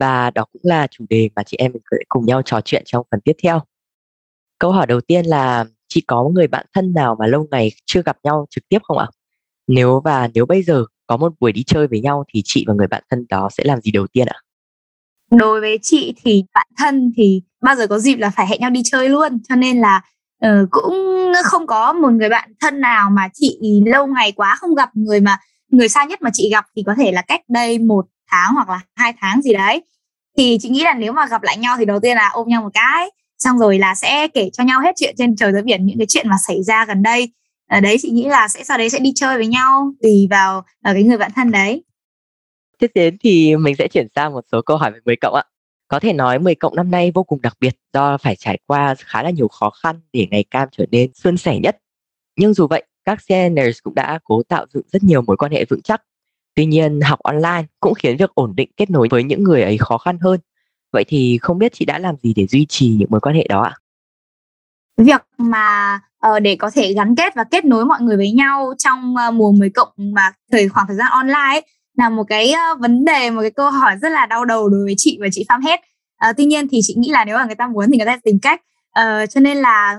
và 0.00 0.30
đó 0.30 0.44
cũng 0.52 0.62
là 0.64 0.86
chủ 0.90 1.04
đề 1.10 1.30
mà 1.36 1.42
chị 1.42 1.56
em 1.56 1.72
mình 1.72 1.82
sẽ 1.90 1.96
cùng 2.08 2.26
nhau 2.26 2.42
trò 2.42 2.60
chuyện 2.64 2.82
trong 2.86 3.06
phần 3.10 3.20
tiếp 3.20 3.32
theo. 3.42 3.60
Câu 4.58 4.72
hỏi 4.72 4.86
đầu 4.86 5.00
tiên 5.00 5.26
là, 5.26 5.64
chị 5.88 6.00
có 6.06 6.28
người 6.28 6.46
bạn 6.46 6.66
thân 6.74 6.92
nào 6.92 7.16
mà 7.18 7.26
lâu 7.26 7.46
ngày 7.50 7.70
chưa 7.86 8.02
gặp 8.02 8.16
nhau 8.24 8.46
trực 8.50 8.68
tiếp 8.68 8.78
không 8.82 8.98
ạ? 8.98 9.06
Nếu 9.66 10.00
và 10.04 10.28
nếu 10.34 10.46
bây 10.46 10.62
giờ 10.62 10.84
có 11.06 11.16
một 11.16 11.32
buổi 11.40 11.52
đi 11.52 11.62
chơi 11.62 11.86
với 11.86 12.00
nhau 12.00 12.24
thì 12.34 12.42
chị 12.44 12.64
và 12.68 12.74
người 12.74 12.86
bạn 12.86 13.02
thân 13.10 13.26
đó 13.28 13.48
sẽ 13.52 13.64
làm 13.64 13.80
gì 13.80 13.90
đầu 13.90 14.06
tiên 14.06 14.26
ạ? 14.26 14.38
Đối 15.30 15.60
với 15.60 15.78
chị 15.82 16.14
thì 16.24 16.44
bạn 16.54 16.66
thân 16.78 17.12
thì 17.16 17.42
bao 17.62 17.76
giờ 17.76 17.86
có 17.86 17.98
dịp 17.98 18.16
là 18.16 18.30
phải 18.30 18.46
hẹn 18.46 18.60
nhau 18.60 18.70
đi 18.70 18.82
chơi 18.84 19.08
luôn 19.08 19.38
cho 19.48 19.54
nên 19.54 19.80
là 19.80 20.02
ừ, 20.40 20.66
cũng 20.70 20.94
không 21.44 21.66
có 21.66 21.92
một 21.92 22.12
người 22.12 22.28
bạn 22.28 22.52
thân 22.60 22.80
nào 22.80 23.10
mà 23.10 23.28
chị 23.32 23.58
lâu 23.86 24.06
ngày 24.06 24.32
quá 24.32 24.56
không 24.58 24.74
gặp 24.74 24.90
người 24.94 25.20
mà 25.20 25.38
người 25.68 25.88
xa 25.88 26.04
nhất 26.04 26.22
mà 26.22 26.30
chị 26.32 26.50
gặp 26.50 26.66
thì 26.76 26.82
có 26.86 26.94
thể 26.98 27.12
là 27.12 27.22
cách 27.22 27.40
đây 27.48 27.78
một 27.78 28.06
tháng 28.30 28.54
hoặc 28.54 28.68
là 28.68 28.80
hai 28.94 29.14
tháng 29.20 29.42
gì 29.42 29.52
đấy. 29.52 29.82
Thì 30.38 30.58
chị 30.60 30.68
nghĩ 30.68 30.84
là 30.84 30.94
nếu 30.94 31.12
mà 31.12 31.26
gặp 31.26 31.42
lại 31.42 31.56
nhau 31.56 31.76
thì 31.78 31.84
đầu 31.84 32.00
tiên 32.00 32.16
là 32.16 32.28
ôm 32.28 32.48
nhau 32.48 32.62
một 32.62 32.70
cái 32.74 33.10
xong 33.38 33.58
rồi 33.58 33.78
là 33.78 33.94
sẽ 33.94 34.28
kể 34.28 34.50
cho 34.52 34.64
nhau 34.64 34.80
hết 34.80 34.92
chuyện 34.96 35.14
trên 35.18 35.36
trời 35.36 35.52
dưới 35.52 35.62
biển 35.62 35.86
những 35.86 35.98
cái 35.98 36.06
chuyện 36.06 36.28
mà 36.28 36.36
xảy 36.46 36.62
ra 36.62 36.84
gần 36.84 37.02
đây. 37.02 37.32
Ở 37.70 37.80
đấy 37.80 37.96
chị 38.00 38.10
nghĩ 38.10 38.24
là 38.24 38.48
sẽ 38.48 38.64
sau 38.64 38.78
đấy 38.78 38.90
sẽ 38.90 38.98
đi 38.98 39.12
chơi 39.14 39.36
với 39.36 39.46
nhau 39.46 39.92
tùy 40.02 40.26
vào 40.30 40.64
ở 40.84 40.92
cái 40.92 41.02
người 41.02 41.18
bạn 41.18 41.30
thân 41.36 41.50
đấy. 41.50 41.84
Tiếp 42.78 42.90
đến 42.94 43.16
thì 43.20 43.56
mình 43.56 43.76
sẽ 43.78 43.88
chuyển 43.88 44.06
sang 44.14 44.32
một 44.32 44.44
số 44.52 44.62
câu 44.62 44.76
hỏi 44.76 44.90
về 44.90 44.98
10 45.04 45.16
cộng 45.16 45.34
ạ 45.34 45.44
có 45.90 46.00
thể 46.00 46.12
nói 46.12 46.38
10 46.38 46.54
cộng 46.54 46.76
năm 46.76 46.90
nay 46.90 47.12
vô 47.14 47.22
cùng 47.22 47.40
đặc 47.42 47.56
biệt 47.60 47.76
do 47.92 48.18
phải 48.18 48.36
trải 48.36 48.58
qua 48.66 48.94
khá 48.98 49.22
là 49.22 49.30
nhiều 49.30 49.48
khó 49.48 49.70
khăn 49.70 50.00
để 50.12 50.26
ngày 50.30 50.44
cam 50.50 50.68
trở 50.72 50.84
nên 50.90 51.14
suôn 51.14 51.36
sẻ 51.36 51.58
nhất. 51.58 51.78
Nhưng 52.36 52.54
dù 52.54 52.66
vậy, 52.66 52.84
các 53.04 53.18
CNers 53.28 53.78
cũng 53.82 53.94
đã 53.94 54.18
cố 54.24 54.42
tạo 54.42 54.66
dựng 54.74 54.82
rất 54.92 55.02
nhiều 55.02 55.22
mối 55.22 55.36
quan 55.36 55.52
hệ 55.52 55.64
vững 55.64 55.82
chắc. 55.82 56.02
Tuy 56.54 56.66
nhiên, 56.66 57.00
học 57.00 57.18
online 57.18 57.64
cũng 57.80 57.94
khiến 57.94 58.16
việc 58.16 58.34
ổn 58.34 58.56
định 58.56 58.70
kết 58.76 58.90
nối 58.90 59.08
với 59.10 59.24
những 59.24 59.42
người 59.42 59.62
ấy 59.62 59.78
khó 59.78 59.98
khăn 59.98 60.18
hơn. 60.20 60.40
Vậy 60.92 61.04
thì 61.08 61.38
không 61.42 61.58
biết 61.58 61.72
chị 61.72 61.84
đã 61.84 61.98
làm 61.98 62.16
gì 62.22 62.34
để 62.36 62.46
duy 62.46 62.66
trì 62.68 62.88
những 62.88 63.08
mối 63.10 63.20
quan 63.20 63.34
hệ 63.34 63.46
đó 63.48 63.62
ạ? 63.62 63.76
Việc 64.96 65.26
mà 65.38 66.00
uh, 66.26 66.42
để 66.42 66.56
có 66.56 66.70
thể 66.70 66.92
gắn 66.92 67.14
kết 67.16 67.34
và 67.34 67.44
kết 67.44 67.64
nối 67.64 67.84
mọi 67.84 68.00
người 68.00 68.16
với 68.16 68.32
nhau 68.32 68.72
trong 68.78 69.14
uh, 69.28 69.34
mùa 69.34 69.52
10 69.52 69.70
cộng 69.70 69.92
mà 69.96 70.32
thời 70.52 70.68
khoảng 70.68 70.86
thời 70.86 70.96
gian 70.96 71.08
online 71.10 71.48
ấy, 71.50 71.66
là 71.96 72.08
một 72.08 72.24
cái 72.28 72.54
uh, 72.72 72.80
vấn 72.80 73.04
đề 73.04 73.30
một 73.30 73.40
cái 73.40 73.50
câu 73.50 73.70
hỏi 73.70 73.96
rất 74.02 74.08
là 74.08 74.26
đau 74.26 74.44
đầu 74.44 74.68
đối 74.68 74.84
với 74.84 74.94
chị 74.96 75.18
và 75.20 75.26
chị 75.32 75.44
Phạm 75.48 75.62
hết. 75.62 75.80
Uh, 76.28 76.36
tuy 76.36 76.44
nhiên 76.44 76.68
thì 76.68 76.80
chị 76.82 76.94
nghĩ 76.98 77.08
là 77.10 77.24
nếu 77.24 77.36
mà 77.38 77.44
người 77.44 77.54
ta 77.54 77.66
muốn 77.66 77.90
thì 77.90 77.98
người 77.98 78.06
ta 78.06 78.16
tìm 78.24 78.38
cách. 78.42 78.60
Uh, 79.00 79.30
cho 79.30 79.40
nên 79.40 79.56
là 79.56 79.98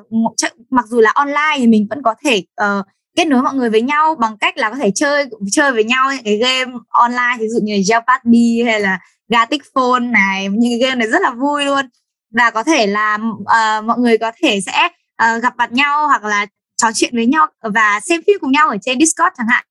mặc 0.70 0.86
dù 0.88 1.02
là 1.02 1.12
online 1.16 1.56
thì 1.58 1.68
mình 1.68 1.88
vẫn 1.90 2.02
có 2.04 2.16
thể 2.24 2.44
uh, 2.64 2.86
kết 3.16 3.26
nối 3.26 3.42
mọi 3.42 3.56
người 3.56 3.70
với 3.70 3.82
nhau 3.82 4.16
bằng 4.16 4.38
cách 4.38 4.58
là 4.58 4.70
có 4.70 4.76
thể 4.76 4.92
chơi 4.96 5.26
chơi 5.52 5.72
với 5.72 5.84
nhau 5.84 6.12
những 6.14 6.24
cái 6.24 6.38
game 6.38 6.72
online 6.90 7.38
ví 7.40 7.48
dụ 7.48 7.60
như 7.64 7.74
là 7.74 7.80
Jeopardy 7.80 8.66
hay 8.66 8.80
là 8.80 9.00
Gatic 9.30 9.62
Phone 9.76 10.00
này 10.00 10.48
những 10.52 10.72
cái 10.72 10.90
game 10.90 10.96
này 10.96 11.08
rất 11.08 11.22
là 11.22 11.32
vui 11.32 11.66
luôn. 11.66 11.86
Và 12.34 12.50
có 12.50 12.64
thể 12.64 12.88
là 12.88 13.16
uh, 13.16 13.86
mọi 13.86 13.98
người 14.00 14.18
có 14.18 14.32
thể 14.42 14.60
sẽ 14.62 14.90
uh, 15.24 15.44
gặp 15.44 15.58
mặt 15.58 15.72
nhau 15.72 16.08
hoặc 16.08 16.24
là 16.24 16.46
trò 16.78 16.88
chuyện 16.96 17.16
với 17.16 17.26
nhau 17.26 17.48
và 17.74 18.00
xem 18.00 18.22
phim 18.28 18.38
cùng 18.42 18.52
nhau 18.52 18.70
ở 18.70 18.78
trên 18.82 19.00
Discord 19.00 19.34
chẳng 19.38 19.48
hạn 19.50 19.66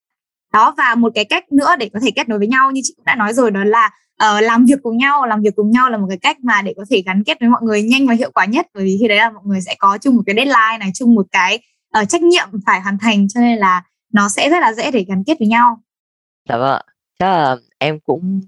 đó 0.53 0.75
và 0.77 0.95
một 0.95 1.13
cái 1.15 1.25
cách 1.25 1.53
nữa 1.53 1.77
để 1.79 1.91
có 1.95 2.01
thể 2.03 2.11
kết 2.11 2.29
nối 2.29 2.39
với 2.39 2.49
nhau 2.49 2.71
như 2.71 2.81
chị 2.85 2.95
cũng 2.97 3.05
đã 3.05 3.15
nói 3.15 3.33
rồi 3.33 3.51
đó 3.51 3.65
là 3.65 3.91
uh, 4.25 4.43
làm 4.43 4.65
việc 4.65 4.79
cùng 4.83 4.97
nhau. 4.97 5.27
Làm 5.27 5.43
việc 5.43 5.57
cùng 5.57 5.71
nhau 5.71 5.91
là 5.91 5.97
một 5.99 6.07
cái 6.09 6.19
cách 6.19 6.41
mà 6.41 6.63
để 6.63 6.75
có 6.77 6.85
thể 6.91 7.03
gắn 7.07 7.25
kết 7.25 7.41
với 7.41 7.49
mọi 7.49 7.61
người 7.63 7.83
nhanh 7.83 8.07
và 8.07 8.15
hiệu 8.15 8.31
quả 8.35 8.45
nhất. 8.45 8.67
Bởi 8.75 8.85
vì 8.85 8.97
khi 9.01 9.09
đấy 9.09 9.19
là 9.19 9.31
mọi 9.31 9.43
người 9.45 9.61
sẽ 9.61 9.75
có 9.79 9.99
chung 9.99 10.17
một 10.17 10.23
cái 10.27 10.35
deadline 10.35 10.79
này 10.81 10.91
chung 10.95 11.15
một 11.15 11.27
cái 11.33 11.59
uh, 12.01 12.09
trách 12.09 12.23
nhiệm 12.23 12.49
phải 12.67 12.81
hoàn 12.81 12.99
thành 12.99 13.29
cho 13.29 13.41
nên 13.41 13.59
là 13.59 13.83
nó 14.13 14.29
sẽ 14.29 14.51
rất 14.51 14.61
là 14.61 14.73
dễ 14.73 14.91
để 14.91 15.05
gắn 15.09 15.25
kết 15.27 15.39
với 15.39 15.49
nhau. 15.49 15.81
Dạ 16.49 16.57
vâng 16.59 16.83
chắc 17.19 17.27
là 17.27 17.57
em 17.79 18.01
cũng 18.01 18.41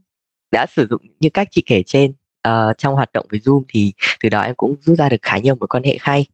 đã 0.51 0.67
sử 0.77 0.87
dụng 0.91 1.01
như 1.21 1.31
cách 1.31 1.49
chị 1.51 1.63
kể 1.67 1.83
trên 1.87 2.11
uh, 2.49 2.79
trong 2.79 2.95
hoạt 2.95 3.13
động 3.13 3.27
với 3.31 3.41
Zoom 3.41 3.63
thì 3.69 3.93
từ 4.23 4.29
đó 4.29 4.41
em 4.41 4.55
cũng 4.55 4.77
rút 4.81 4.99
ra 4.99 5.09
được 5.09 5.23
khá 5.23 5.39
nhiều 5.39 5.55
mối 5.55 5.69
quan 5.69 5.83
hệ 5.83 5.97
hay 6.01 6.27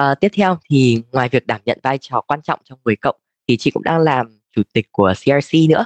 uh, 0.00 0.20
tiếp 0.20 0.28
theo 0.32 0.58
thì 0.70 1.02
ngoài 1.12 1.28
việc 1.28 1.46
đảm 1.46 1.60
nhận 1.64 1.78
vai 1.82 1.98
trò 1.98 2.20
quan 2.20 2.42
trọng 2.42 2.60
trong 2.64 2.78
10 2.84 2.96
cộng 2.96 3.16
thì 3.48 3.56
chị 3.56 3.70
cũng 3.70 3.82
đang 3.82 3.98
làm 3.98 4.39
chủ 4.56 4.62
tịch 4.72 4.86
của 4.92 5.12
CRC 5.16 5.54
nữa. 5.68 5.84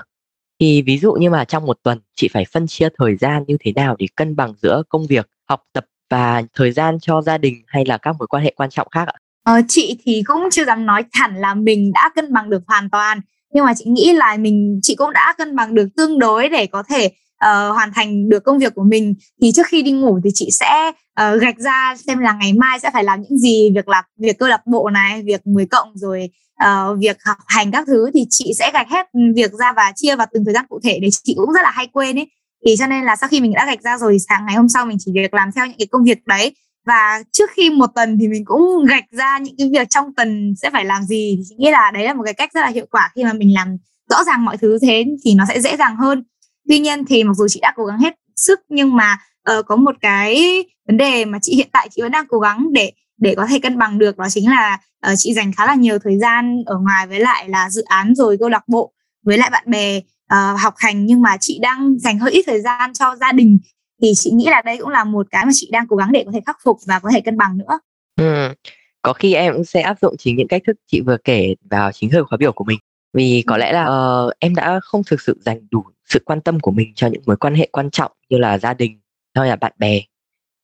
Thì 0.60 0.82
ví 0.82 0.98
dụ 0.98 1.12
như 1.12 1.30
mà 1.30 1.44
trong 1.44 1.66
một 1.66 1.78
tuần 1.82 1.98
chị 2.16 2.28
phải 2.32 2.44
phân 2.52 2.66
chia 2.66 2.88
thời 2.98 3.16
gian 3.16 3.44
như 3.46 3.56
thế 3.60 3.72
nào 3.72 3.96
để 3.98 4.06
cân 4.16 4.36
bằng 4.36 4.52
giữa 4.62 4.82
công 4.88 5.06
việc 5.06 5.28
học 5.48 5.62
tập 5.72 5.84
và 6.10 6.42
thời 6.54 6.72
gian 6.72 6.98
cho 7.00 7.22
gia 7.22 7.38
đình 7.38 7.62
hay 7.66 7.84
là 7.84 7.98
các 7.98 8.16
mối 8.18 8.28
quan 8.28 8.44
hệ 8.44 8.52
quan 8.56 8.70
trọng 8.70 8.88
khác 8.90 9.08
ạ? 9.08 9.14
Ờ, 9.44 9.60
chị 9.68 9.98
thì 10.04 10.22
cũng 10.26 10.48
chưa 10.50 10.64
dám 10.64 10.86
nói 10.86 11.04
hẳn 11.12 11.36
là 11.36 11.54
mình 11.54 11.92
đã 11.92 12.10
cân 12.14 12.32
bằng 12.32 12.50
được 12.50 12.62
hoàn 12.66 12.90
toàn. 12.90 13.20
Nhưng 13.54 13.64
mà 13.64 13.74
chị 13.76 13.84
nghĩ 13.84 14.12
là 14.12 14.36
mình 14.36 14.80
chị 14.82 14.94
cũng 14.94 15.12
đã 15.12 15.34
cân 15.38 15.56
bằng 15.56 15.74
được 15.74 15.88
tương 15.96 16.18
đối 16.18 16.48
để 16.48 16.66
có 16.66 16.82
thể 16.88 17.06
uh, 17.06 17.74
hoàn 17.74 17.92
thành 17.94 18.28
được 18.28 18.44
công 18.44 18.58
việc 18.58 18.74
của 18.74 18.82
mình. 18.82 19.14
Thì 19.42 19.52
trước 19.52 19.66
khi 19.66 19.82
đi 19.82 19.90
ngủ 19.90 20.20
thì 20.24 20.30
chị 20.34 20.48
sẽ 20.50 20.88
uh, 20.88 21.40
gạch 21.40 21.58
ra 21.58 21.94
xem 22.06 22.18
là 22.18 22.32
ngày 22.32 22.52
mai 22.52 22.80
sẽ 22.80 22.90
phải 22.92 23.04
làm 23.04 23.22
những 23.22 23.38
gì 23.38 23.70
việc 23.74 23.88
là 23.88 24.02
việc 24.18 24.38
câu 24.38 24.48
lạc 24.48 24.66
bộ 24.66 24.90
này 24.90 25.22
việc 25.22 25.46
10 25.46 25.66
cộng 25.66 25.92
rồi 25.94 26.30
uh, 26.64 26.98
việc 26.98 27.16
học 27.24 27.36
hành 27.46 27.70
các 27.70 27.84
thứ 27.86 28.10
thì 28.14 28.26
chị 28.30 28.52
sẽ 28.58 28.70
gạch 28.74 28.88
hết 28.90 29.06
việc 29.36 29.52
ra 29.52 29.72
và 29.72 29.92
chia 29.96 30.16
vào 30.16 30.26
từng 30.32 30.44
thời 30.44 30.54
gian 30.54 30.66
cụ 30.68 30.80
thể 30.84 30.98
để 31.02 31.08
chị 31.24 31.34
cũng 31.36 31.52
rất 31.52 31.60
là 31.62 31.70
hay 31.70 31.86
quên 31.92 32.18
ấy. 32.18 32.30
Thì 32.66 32.76
cho 32.78 32.86
nên 32.86 33.04
là 33.04 33.16
sau 33.16 33.28
khi 33.28 33.40
mình 33.40 33.52
đã 33.54 33.66
gạch 33.66 33.82
ra 33.82 33.98
rồi 33.98 34.16
sáng 34.28 34.46
ngày 34.46 34.56
hôm 34.56 34.68
sau 34.68 34.86
mình 34.86 34.96
chỉ 35.00 35.12
việc 35.14 35.34
làm 35.34 35.52
theo 35.52 35.66
những 35.66 35.78
cái 35.78 35.86
công 35.86 36.04
việc 36.04 36.26
đấy. 36.26 36.56
Và 36.86 37.22
trước 37.32 37.50
khi 37.54 37.70
một 37.70 37.86
tuần 37.94 38.18
thì 38.20 38.28
mình 38.28 38.44
cũng 38.44 38.84
gạch 38.88 39.04
ra 39.10 39.38
những 39.38 39.54
cái 39.58 39.70
việc 39.72 39.90
trong 39.90 40.14
tuần 40.16 40.54
sẽ 40.62 40.70
phải 40.70 40.84
làm 40.84 41.02
gì. 41.02 41.34
Thì 41.36 41.42
chị 41.48 41.54
nghĩ 41.58 41.70
là 41.70 41.90
đấy 41.90 42.04
là 42.04 42.14
một 42.14 42.22
cái 42.24 42.34
cách 42.34 42.50
rất 42.54 42.60
là 42.60 42.68
hiệu 42.68 42.86
quả. 42.90 43.10
Khi 43.14 43.24
mà 43.24 43.32
mình 43.32 43.54
làm 43.54 43.76
rõ 44.10 44.24
ràng 44.24 44.44
mọi 44.44 44.56
thứ 44.56 44.78
thế 44.82 45.04
thì 45.24 45.34
nó 45.34 45.44
sẽ 45.48 45.60
dễ 45.60 45.76
dàng 45.76 45.96
hơn. 45.96 46.24
Tuy 46.68 46.78
nhiên 46.78 47.04
thì 47.04 47.24
mặc 47.24 47.34
dù 47.36 47.48
chị 47.48 47.60
đã 47.62 47.72
cố 47.76 47.84
gắng 47.84 47.98
hết 47.98 48.14
sức 48.36 48.60
nhưng 48.68 48.96
mà 48.96 49.18
uh, 49.58 49.66
có 49.66 49.76
một 49.76 49.96
cái 50.00 50.64
vấn 50.88 50.96
đề 50.96 51.24
mà 51.24 51.38
chị 51.42 51.56
hiện 51.56 51.68
tại 51.72 51.88
chị 51.90 52.02
vẫn 52.02 52.12
đang 52.12 52.26
cố 52.28 52.38
gắng 52.38 52.66
để 52.72 52.92
để 53.18 53.34
có 53.34 53.46
thể 53.46 53.58
cân 53.58 53.78
bằng 53.78 53.98
được 53.98 54.18
đó 54.18 54.26
chính 54.30 54.50
là 54.50 54.78
uh, 55.10 55.14
chị 55.16 55.34
dành 55.34 55.52
khá 55.52 55.66
là 55.66 55.74
nhiều 55.74 55.98
thời 55.98 56.18
gian 56.18 56.62
ở 56.66 56.78
ngoài 56.78 57.06
với 57.06 57.20
lại 57.20 57.48
là 57.48 57.70
dự 57.70 57.82
án 57.82 58.14
rồi 58.14 58.36
câu 58.40 58.48
lạc 58.48 58.68
bộ 58.68 58.92
với 59.24 59.38
lại 59.38 59.50
bạn 59.50 59.64
bè 59.66 59.98
uh, 59.98 60.60
học 60.60 60.74
hành 60.76 61.06
nhưng 61.06 61.22
mà 61.22 61.36
chị 61.40 61.58
đang 61.62 61.98
dành 61.98 62.18
hơi 62.18 62.32
ít 62.32 62.44
thời 62.46 62.60
gian 62.60 62.92
cho 62.92 63.16
gia 63.20 63.32
đình 63.32 63.58
thì 64.02 64.12
chị 64.16 64.30
nghĩ 64.30 64.44
là 64.46 64.62
đây 64.62 64.78
cũng 64.78 64.88
là 64.88 65.04
một 65.04 65.26
cái 65.30 65.44
mà 65.44 65.50
chị 65.54 65.68
đang 65.72 65.86
cố 65.88 65.96
gắng 65.96 66.12
để 66.12 66.22
có 66.26 66.32
thể 66.32 66.40
khắc 66.46 66.56
phục 66.64 66.78
và 66.86 66.98
có 66.98 67.10
thể 67.12 67.20
cân 67.20 67.36
bằng 67.36 67.58
nữa. 67.58 67.78
Ừ. 68.20 68.54
Có 69.02 69.12
khi 69.12 69.34
em 69.34 69.54
cũng 69.54 69.64
sẽ 69.64 69.80
áp 69.80 69.98
dụng 70.02 70.14
chính 70.18 70.36
những 70.36 70.48
cách 70.48 70.62
thức 70.66 70.76
chị 70.86 71.00
vừa 71.00 71.16
kể 71.24 71.54
vào 71.70 71.92
chính 71.92 72.10
thời 72.10 72.24
khóa 72.24 72.36
biểu 72.36 72.52
của 72.52 72.64
mình 72.64 72.78
vì 73.12 73.44
có 73.46 73.56
lẽ 73.56 73.72
là 73.72 73.86
uh, 73.86 74.32
em 74.38 74.54
đã 74.54 74.80
không 74.82 75.02
thực 75.04 75.20
sự 75.20 75.40
dành 75.44 75.66
đủ 75.70 75.84
sự 76.08 76.22
quan 76.24 76.40
tâm 76.40 76.60
của 76.60 76.70
mình 76.70 76.92
cho 76.94 77.06
những 77.06 77.22
mối 77.26 77.36
quan 77.36 77.54
hệ 77.54 77.68
quan 77.72 77.90
trọng 77.90 78.12
như 78.28 78.38
là 78.38 78.58
gia 78.58 78.74
đình 78.74 79.00
hay 79.34 79.48
là 79.48 79.56
bạn 79.56 79.72
bè 79.78 80.00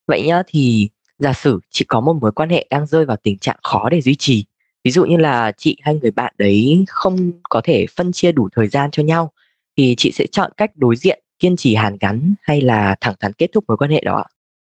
vậy 0.07 0.23
nhá 0.26 0.42
thì 0.47 0.88
giả 1.20 1.32
sử 1.32 1.60
chị 1.70 1.84
có 1.88 2.00
một 2.00 2.16
mối 2.20 2.32
quan 2.32 2.50
hệ 2.50 2.66
đang 2.70 2.86
rơi 2.86 3.04
vào 3.04 3.16
tình 3.22 3.38
trạng 3.38 3.56
khó 3.62 3.88
để 3.88 4.00
duy 4.00 4.14
trì 4.14 4.44
ví 4.84 4.90
dụ 4.90 5.04
như 5.04 5.16
là 5.16 5.52
chị 5.52 5.76
hay 5.82 5.98
người 6.02 6.10
bạn 6.10 6.34
đấy 6.38 6.84
không 6.88 7.32
có 7.50 7.60
thể 7.64 7.86
phân 7.96 8.12
chia 8.12 8.32
đủ 8.32 8.48
thời 8.56 8.68
gian 8.68 8.90
cho 8.90 9.02
nhau 9.02 9.32
thì 9.76 9.94
chị 9.98 10.12
sẽ 10.12 10.26
chọn 10.32 10.50
cách 10.56 10.70
đối 10.74 10.96
diện 10.96 11.22
kiên 11.38 11.56
trì 11.56 11.74
hàn 11.74 11.96
gắn 12.00 12.34
hay 12.42 12.60
là 12.60 12.96
thẳng 13.00 13.14
thắn 13.20 13.32
kết 13.32 13.46
thúc 13.52 13.64
mối 13.68 13.76
quan 13.76 13.90
hệ 13.90 14.00
đó 14.04 14.24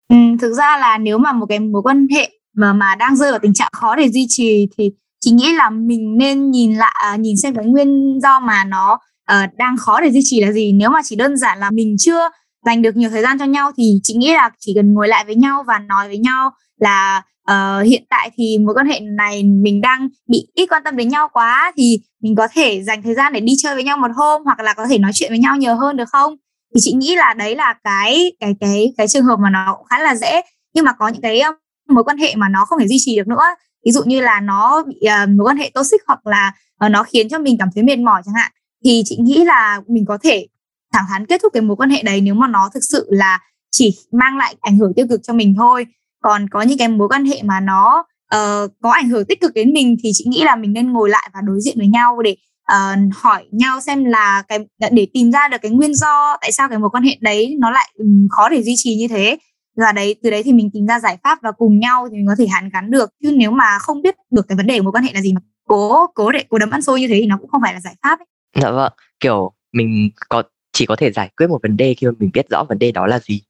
ừ, 0.10 0.16
thực 0.42 0.54
ra 0.54 0.78
là 0.78 0.98
nếu 0.98 1.18
mà 1.18 1.32
một 1.32 1.46
cái 1.46 1.60
mối 1.60 1.82
quan 1.82 2.08
hệ 2.08 2.30
mà 2.54 2.74
mà 2.74 2.96
đang 2.96 3.16
rơi 3.16 3.32
vào 3.32 3.40
tình 3.40 3.54
trạng 3.54 3.72
khó 3.72 3.96
để 3.96 4.10
duy 4.10 4.26
trì 4.30 4.68
thì 4.78 4.92
chị 5.20 5.32
nghĩ 5.32 5.54
là 5.54 5.70
mình 5.70 6.18
nên 6.18 6.52
nhìn 6.52 6.76
lại 6.76 6.96
à, 7.04 7.16
nhìn 7.16 7.38
xem 7.38 7.56
cái 7.56 7.66
nguyên 7.66 8.20
do 8.24 8.40
mà 8.40 8.64
nó 8.64 9.00
uh, 9.32 9.56
đang 9.58 9.78
khó 9.78 10.02
để 10.02 10.12
duy 10.12 10.22
trì 10.24 10.42
là 10.42 10.52
gì. 10.52 10.72
Nếu 10.72 10.90
mà 10.90 11.00
chỉ 11.04 11.16
đơn 11.16 11.38
giản 11.38 11.60
là 11.60 11.72
mình 11.72 11.96
chưa 12.00 12.30
dành 12.66 12.82
được 12.82 12.96
nhiều 12.96 13.10
thời 13.10 13.22
gian 13.22 13.40
cho 13.40 13.46
nhau 13.46 13.72
thì 13.78 14.00
chị 14.04 14.14
nghĩ 14.14 14.34
là 14.34 14.50
chỉ 14.60 14.74
cần 14.76 14.94
ngồi 14.94 15.08
lại 15.08 15.26
với 15.26 15.36
nhau 15.36 15.64
và 15.68 15.80
nói 15.80 16.08
với 16.08 16.18
nhau 16.18 16.52
là 16.80 17.24
uh, 17.52 17.86
hiện 17.86 18.04
tại 18.10 18.32
thì 18.38 18.58
mối 18.58 18.76
quan 18.76 18.88
hệ 18.88 19.00
này 19.00 19.44
mình 19.44 19.82
đang 19.82 20.10
bị 20.28 20.48
ít 20.56 20.68
quan 20.70 20.84
tâm 20.86 20.96
đến 20.96 21.10
nhau 21.10 21.30
quá 21.34 21.72
thì 21.78 22.00
mình 22.22 22.36
có 22.36 22.48
thể 22.54 22.84
dành 22.84 23.04
thời 23.04 23.16
gian 23.16 23.34
để 23.34 23.40
đi 23.40 23.54
chơi 23.58 23.76
với 23.76 23.84
nhau 23.84 23.98
một 23.98 24.12
hôm 24.16 24.44
hoặc 24.44 24.60
là 24.60 24.74
có 24.74 24.88
thể 24.88 24.98
nói 24.98 25.12
chuyện 25.14 25.32
với 25.32 25.40
nhau 25.40 25.58
nhiều 25.58 25.76
hơn 25.76 25.98
được 25.98 26.10
không? 26.10 26.36
Thì 26.76 26.82
chị 26.84 26.94
nghĩ 26.94 27.16
là 27.16 27.34
đấy 27.34 27.56
là 27.56 27.74
cái 27.84 28.32
cái 28.40 28.56
cái 28.60 28.94
cái 28.98 29.08
trường 29.08 29.24
hợp 29.24 29.40
mà 29.40 29.50
nó 29.50 29.76
cũng 29.78 29.86
khá 29.86 30.00
là 30.00 30.16
dễ. 30.16 30.42
Nhưng 30.74 30.86
mà 30.86 30.92
có 30.94 31.08
những 31.08 31.22
cái 31.22 31.42
mối 31.90 32.04
quan 32.04 32.18
hệ 32.18 32.36
mà 32.36 32.50
nó 32.50 32.66
không 32.66 32.80
thể 32.80 32.88
duy 32.88 32.98
trì 33.00 33.16
được 33.18 33.28
nữa. 33.28 33.44
Ví 33.86 33.92
dụ 33.92 34.04
như 34.06 34.22
là 34.22 34.40
nó 34.40 34.84
bị 34.88 34.96
uh, 35.24 35.30
mối 35.30 35.48
quan 35.48 35.58
hệ 35.58 35.72
toxic 35.74 36.02
hoặc 36.08 36.28
là 36.28 36.54
uh, 36.86 36.92
nó 36.92 37.04
khiến 37.04 37.30
cho 37.30 37.40
mình 37.40 37.58
cảm 37.60 37.70
thấy 37.76 37.84
mệt 37.84 38.00
mỏi 38.00 38.22
chẳng 38.26 38.36
hạn. 38.36 38.52
Thì 38.86 39.04
chị 39.06 39.18
nghĩ 39.22 39.44
là 39.44 39.82
mình 39.88 40.06
có 40.08 40.18
thể 40.24 40.48
thẳng 40.94 41.06
thắn 41.10 41.26
kết 41.26 41.42
thúc 41.42 41.54
cái 41.54 41.62
mối 41.62 41.76
quan 41.76 41.90
hệ 41.90 42.04
đấy 42.04 42.22
nếu 42.22 42.34
mà 42.34 42.48
nó 42.48 42.70
thực 42.74 42.84
sự 42.84 43.08
là 43.10 43.40
chỉ 43.72 43.98
mang 44.12 44.38
lại 44.38 44.56
ảnh 44.62 44.78
hưởng 44.78 44.94
tiêu 44.94 45.06
cực 45.10 45.20
cho 45.24 45.34
mình 45.34 45.56
thôi. 45.58 45.86
Còn 46.24 46.50
có 46.50 46.62
những 46.62 46.78
cái 46.78 46.88
mối 46.88 47.08
quan 47.10 47.26
hệ 47.26 47.42
mà 47.44 47.60
nó 47.60 48.06
uh, 48.36 48.72
có 48.82 48.92
ảnh 48.92 49.10
hưởng 49.10 49.26
tích 49.26 49.42
cực 49.42 49.54
đến 49.54 49.74
mình 49.74 49.96
thì 50.04 50.12
chị 50.14 50.26
nghĩ 50.28 50.44
là 50.44 50.56
mình 50.56 50.74
nên 50.74 50.94
ngồi 50.94 51.10
lại 51.10 51.30
và 51.34 51.40
đối 51.48 51.62
diện 51.62 51.78
với 51.78 51.88
nhau 51.88 52.22
để 52.22 52.36
uh, 52.74 53.16
hỏi 53.16 53.46
nhau 53.52 53.82
xem 53.82 54.06
là 54.06 54.44
cái 54.48 54.60
để 54.92 55.08
tìm 55.14 55.32
ra 55.32 55.48
được 55.48 55.58
cái 55.62 55.72
nguyên 55.72 55.96
do 55.96 56.38
tại 56.42 56.52
sao 56.52 56.70
cái 56.70 56.80
mối 56.80 56.90
quan 56.90 57.04
hệ 57.04 57.18
đấy 57.22 57.56
nó 57.60 57.72
lại 57.72 57.90
um, 57.98 58.28
khó 58.30 58.50
để 58.50 58.64
duy 58.64 58.74
trì 58.78 58.96
như 58.96 59.08
thế. 59.08 59.38
Và 59.78 59.92
đấy 59.92 60.16
từ 60.24 60.30
đấy 60.30 60.44
thì 60.44 60.54
mình 60.54 60.70
tìm 60.74 60.86
ra 60.86 61.00
giải 61.00 61.18
pháp 61.24 61.40
và 61.42 61.52
cùng 61.52 61.80
nhau 61.80 62.08
thì 62.12 62.18
mình 62.18 62.28
có 62.28 62.36
thể 62.38 62.48
hàn 62.48 62.70
gắn 62.70 62.92
được. 62.92 63.10
Chứ 63.24 63.32
nếu 63.38 63.52
mà 63.52 63.78
không 63.80 64.02
biết 64.02 64.16
được 64.32 64.48
cái 64.48 64.56
vấn 64.56 64.68
đề 64.68 64.78
của 64.78 64.84
mối 64.84 64.92
quan 64.92 65.04
hệ 65.04 65.14
là 65.14 65.22
gì 65.22 65.34
mà 65.34 65.42
cố 65.68 66.08
cố 66.16 66.32
để 66.32 66.44
cố 66.50 66.58
đấm 66.58 66.70
ăn 66.70 66.82
xôi 66.82 67.02
như 67.02 67.08
thế 67.08 67.18
thì 67.20 67.26
nó 67.26 67.38
cũng 67.38 67.50
không 67.50 67.62
phải 67.62 67.74
là 67.74 67.80
giải 67.80 67.96
pháp 68.04 68.20
ấy. 68.20 68.26
dạ 68.62 68.72
vâng 68.72 68.94
kiểu 69.20 69.52
mình 69.74 70.10
có 70.30 70.44
chỉ 70.78 70.86
có 70.86 70.96
thể 70.96 71.12
giải 71.12 71.30
quyết 71.38 71.48
một 71.50 71.60
vấn 71.64 71.78
đề 71.78 71.94
khi 71.94 72.08
mà 72.08 72.14
mình 72.20 72.30
biết 72.34 72.50
rõ 72.50 72.64
vấn 72.64 72.80
đề 72.80 72.92
đó 72.92 73.08
là 73.08 73.20
gì. 73.20 73.42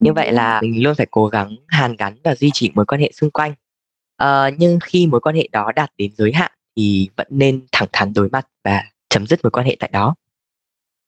Như 0.00 0.12
vậy 0.12 0.32
là 0.32 0.60
mình 0.60 0.82
luôn 0.82 0.94
phải 0.94 1.06
cố 1.10 1.26
gắng 1.26 1.56
hàn 1.66 1.96
gắn 1.96 2.16
và 2.24 2.34
duy 2.34 2.50
trì 2.54 2.70
mối 2.74 2.86
quan 2.86 3.00
hệ 3.00 3.10
xung 3.12 3.30
quanh. 3.30 3.54
À, 4.16 4.50
nhưng 4.58 4.78
khi 4.82 5.06
mối 5.06 5.20
quan 5.20 5.36
hệ 5.36 5.48
đó 5.52 5.72
đạt 5.76 5.90
đến 5.96 6.10
giới 6.16 6.32
hạn 6.32 6.52
thì 6.76 7.08
vẫn 7.16 7.26
nên 7.30 7.66
thẳng 7.72 7.88
thắn 7.92 8.12
đối 8.12 8.28
mặt 8.28 8.46
và 8.64 8.82
chấm 9.08 9.26
dứt 9.26 9.40
mối 9.42 9.50
quan 9.50 9.66
hệ 9.66 9.76
tại 9.80 9.90
đó. 9.92 10.14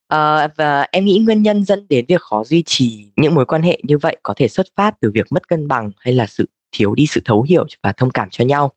À, 0.07 0.47
và 0.57 0.87
em 0.91 1.05
nghĩ 1.05 1.19
nguyên 1.19 1.41
nhân 1.41 1.65
dẫn 1.65 1.85
đến 1.89 2.05
việc 2.07 2.21
khó 2.21 2.43
duy 2.43 2.63
trì 2.65 3.11
những 3.15 3.35
mối 3.35 3.45
quan 3.45 3.61
hệ 3.61 3.79
như 3.83 3.97
vậy 3.97 4.17
có 4.23 4.33
thể 4.37 4.47
xuất 4.47 4.67
phát 4.75 4.95
từ 5.01 5.11
việc 5.11 5.27
mất 5.29 5.47
cân 5.47 5.67
bằng 5.67 5.91
hay 5.97 6.13
là 6.13 6.27
sự 6.27 6.49
thiếu 6.71 6.95
đi 6.95 7.05
sự 7.07 7.21
thấu 7.25 7.41
hiểu 7.41 7.65
và 7.83 7.91
thông 7.91 8.11
cảm 8.11 8.29
cho 8.29 8.45
nhau. 8.45 8.71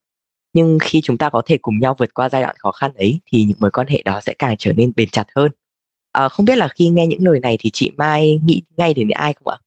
Nhưng 0.52 0.78
khi 0.82 1.00
chúng 1.00 1.18
ta 1.18 1.30
có 1.30 1.42
thể 1.46 1.58
cùng 1.58 1.78
nhau 1.78 1.94
vượt 1.98 2.14
qua 2.14 2.28
giai 2.28 2.42
đoạn 2.42 2.56
khó 2.58 2.72
khăn 2.72 2.92
ấy 2.94 3.20
thì 3.26 3.44
những 3.44 3.58
mối 3.60 3.70
quan 3.70 3.86
hệ 3.86 4.02
đó 4.04 4.20
sẽ 4.20 4.34
càng 4.38 4.56
trở 4.58 4.72
nên 4.72 4.92
bền 4.96 5.08
chặt 5.10 5.26
hơn 5.36 5.52
à, 6.16 6.28
không 6.28 6.46
biết 6.46 6.56
là 6.56 6.68
khi 6.68 6.88
nghe 6.88 7.06
những 7.06 7.24
lời 7.24 7.40
này 7.40 7.56
thì 7.60 7.70
chị 7.70 7.90
Mai 7.96 8.40
nghĩ 8.44 8.62
ngay 8.76 8.94
đến 8.94 9.08
ai 9.08 9.34
không 9.34 9.54
ạ? 9.54 9.58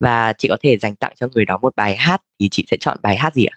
Và 0.00 0.32
chị 0.38 0.48
có 0.48 0.56
thể 0.62 0.78
dành 0.78 0.96
tặng 0.96 1.12
cho 1.20 1.28
người 1.34 1.44
đó 1.44 1.58
một 1.62 1.76
bài 1.76 1.96
hát 1.96 2.22
thì 2.40 2.48
chị 2.48 2.64
sẽ 2.70 2.76
chọn 2.80 2.98
bài 3.02 3.16
hát 3.16 3.34
gì 3.34 3.44
ạ? 3.44 3.56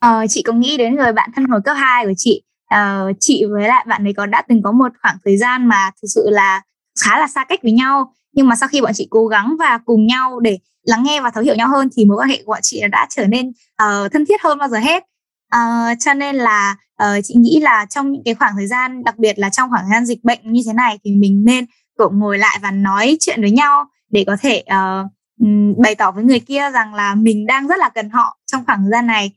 Ờ, 0.00 0.26
chị 0.28 0.42
có 0.42 0.52
nghĩ 0.52 0.76
đến 0.76 0.96
người 0.96 1.12
bạn 1.12 1.30
thân 1.36 1.44
hồi 1.44 1.60
cấp 1.64 1.76
2 1.76 2.06
của 2.06 2.12
chị. 2.16 2.42
Ờ, 2.70 3.12
chị 3.20 3.44
với 3.50 3.68
lại 3.68 3.86
bạn 3.88 4.06
ấy 4.06 4.12
có 4.12 4.26
đã 4.26 4.42
từng 4.48 4.62
có 4.62 4.72
một 4.72 4.92
khoảng 5.02 5.16
thời 5.24 5.36
gian 5.36 5.68
mà 5.68 5.90
thực 6.02 6.08
sự 6.14 6.30
là 6.30 6.62
khá 7.00 7.18
là 7.18 7.28
xa 7.28 7.44
cách 7.44 7.60
với 7.62 7.72
nhau. 7.72 8.12
Nhưng 8.32 8.48
mà 8.48 8.56
sau 8.56 8.68
khi 8.68 8.80
bọn 8.80 8.92
chị 8.94 9.06
cố 9.10 9.26
gắng 9.26 9.56
và 9.58 9.78
cùng 9.84 10.06
nhau 10.06 10.40
để 10.40 10.58
lắng 10.82 11.02
nghe 11.02 11.20
và 11.20 11.30
thấu 11.30 11.44
hiểu 11.44 11.54
nhau 11.54 11.68
hơn 11.68 11.88
thì 11.96 12.04
mối 12.04 12.16
quan 12.16 12.28
hệ 12.28 12.42
của 12.46 12.52
bọn 12.52 12.60
chị 12.62 12.82
đã 12.92 13.06
trở 13.10 13.26
nên 13.26 13.48
uh, 13.48 14.12
thân 14.12 14.26
thiết 14.26 14.42
hơn 14.42 14.58
bao 14.58 14.68
giờ 14.68 14.78
hết. 14.78 15.04
À, 15.48 15.94
cho 16.00 16.14
nên 16.14 16.36
là 16.36 16.76
uh, 17.02 17.24
chị 17.24 17.34
nghĩ 17.34 17.60
là 17.60 17.86
trong 17.90 18.12
những 18.12 18.22
cái 18.24 18.34
khoảng 18.34 18.52
thời 18.56 18.66
gian 18.66 19.04
đặc 19.04 19.18
biệt 19.18 19.38
là 19.38 19.50
trong 19.50 19.70
khoảng 19.70 19.84
thời 19.84 19.92
gian 19.92 20.06
dịch 20.06 20.24
bệnh 20.24 20.52
như 20.52 20.62
thế 20.66 20.72
này 20.72 20.98
thì 21.04 21.14
mình 21.14 21.44
nên 21.44 21.66
cũng 21.96 22.18
ngồi 22.18 22.38
lại 22.38 22.58
và 22.62 22.70
nói 22.70 23.16
chuyện 23.20 23.40
với 23.40 23.50
nhau 23.50 23.84
để 24.10 24.24
có 24.26 24.36
thể 24.40 24.64
uh, 24.66 25.10
bày 25.78 25.94
tỏ 25.94 26.10
với 26.10 26.24
người 26.24 26.40
kia 26.40 26.70
rằng 26.70 26.94
là 26.94 27.14
mình 27.14 27.46
đang 27.46 27.66
rất 27.66 27.78
là 27.78 27.88
cần 27.88 28.10
họ 28.10 28.38
trong 28.46 28.64
khoảng 28.66 28.82
thời 28.82 28.90
gian 28.90 29.06
này. 29.06 29.32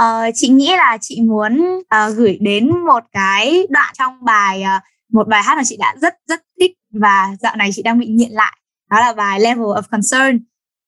Uh, 0.00 0.34
chị 0.34 0.48
nghĩ 0.48 0.76
là 0.76 0.98
chị 1.00 1.20
muốn 1.20 1.78
uh, 1.78 2.16
gửi 2.16 2.38
đến 2.40 2.70
một 2.86 3.04
cái 3.12 3.66
đoạn 3.70 3.94
trong 3.98 4.24
bài 4.24 4.64
uh, 4.76 4.82
một 5.12 5.28
bài 5.28 5.42
hát 5.42 5.56
mà 5.56 5.64
chị 5.64 5.76
đã 5.76 5.94
rất 6.00 6.14
rất 6.28 6.42
thích 6.60 6.72
và 6.92 7.36
dạo 7.40 7.56
này 7.56 7.70
chị 7.74 7.82
đang 7.82 7.98
bị 7.98 8.06
nghiện 8.06 8.30
lại 8.30 8.58
đó 8.90 9.00
là 9.00 9.12
bài 9.12 9.40
Level 9.40 9.64
of 9.64 9.82
Concern. 9.90 10.36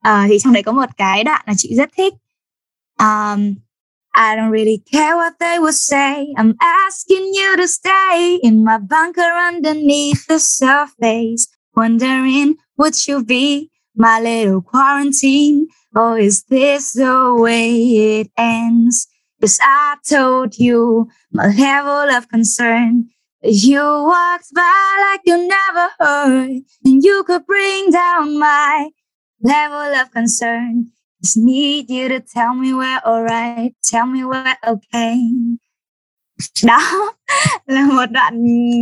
Uh, 0.09 0.29
thì 0.29 0.39
trong 0.39 0.53
đấy 0.53 0.63
có 0.63 0.73
một 0.73 0.89
cái 0.97 1.25
đoạn 1.25 1.43
là 1.47 1.55
chị 1.57 1.75
rất 1.77 1.91
thích. 1.97 2.15
Um, 2.99 3.55
I 4.17 4.35
don't 4.35 4.51
really 4.51 4.79
care 4.79 5.17
what 5.17 5.39
they 5.39 5.59
will 5.59 5.73
say. 5.73 6.35
I'm 6.37 6.57
asking 6.61 7.33
you 7.35 7.57
to 7.59 7.69
stay 7.69 8.41
in 8.43 8.65
my 8.65 8.79
bunker 8.79 9.21
underneath 9.21 10.27
the 10.27 10.39
surface, 10.41 11.49
wondering 11.75 12.57
would 12.79 13.07
you 13.07 13.25
be 13.25 13.71
my 13.95 14.21
little 14.21 14.63
quarantine 14.63 15.69
or 15.95 16.19
is 16.19 16.45
this 16.45 16.93
the 16.95 17.35
way 17.39 18.21
it 18.21 18.31
ends? 18.37 19.07
Cause 19.41 19.59
I 19.63 19.97
told 20.09 20.59
you 20.59 21.09
my 21.33 21.49
level 21.49 22.17
of 22.17 22.29
concern 22.29 23.11
You 23.43 23.81
walked 23.81 24.53
by 24.55 24.97
like 25.11 25.21
you 25.25 25.47
never 25.47 25.91
heard, 26.01 26.63
and 26.85 27.05
you 27.05 27.23
could 27.25 27.47
bring 27.47 27.91
down 27.91 28.39
my 28.39 28.91
level 29.43 29.95
of 30.01 30.11
concern. 30.11 30.91
Just 31.27 31.45
need 31.45 31.91
you 31.91 32.09
to 32.09 32.25
tell 32.35 32.55
me 32.55 32.73
we're 32.73 33.01
alright, 33.05 33.73
tell 33.93 34.07
me 34.07 34.21
we're 34.25 34.55
okay. 34.63 35.19
Đó 36.65 36.79
là 37.67 37.87
một 37.87 38.07
đoạn 38.11 38.35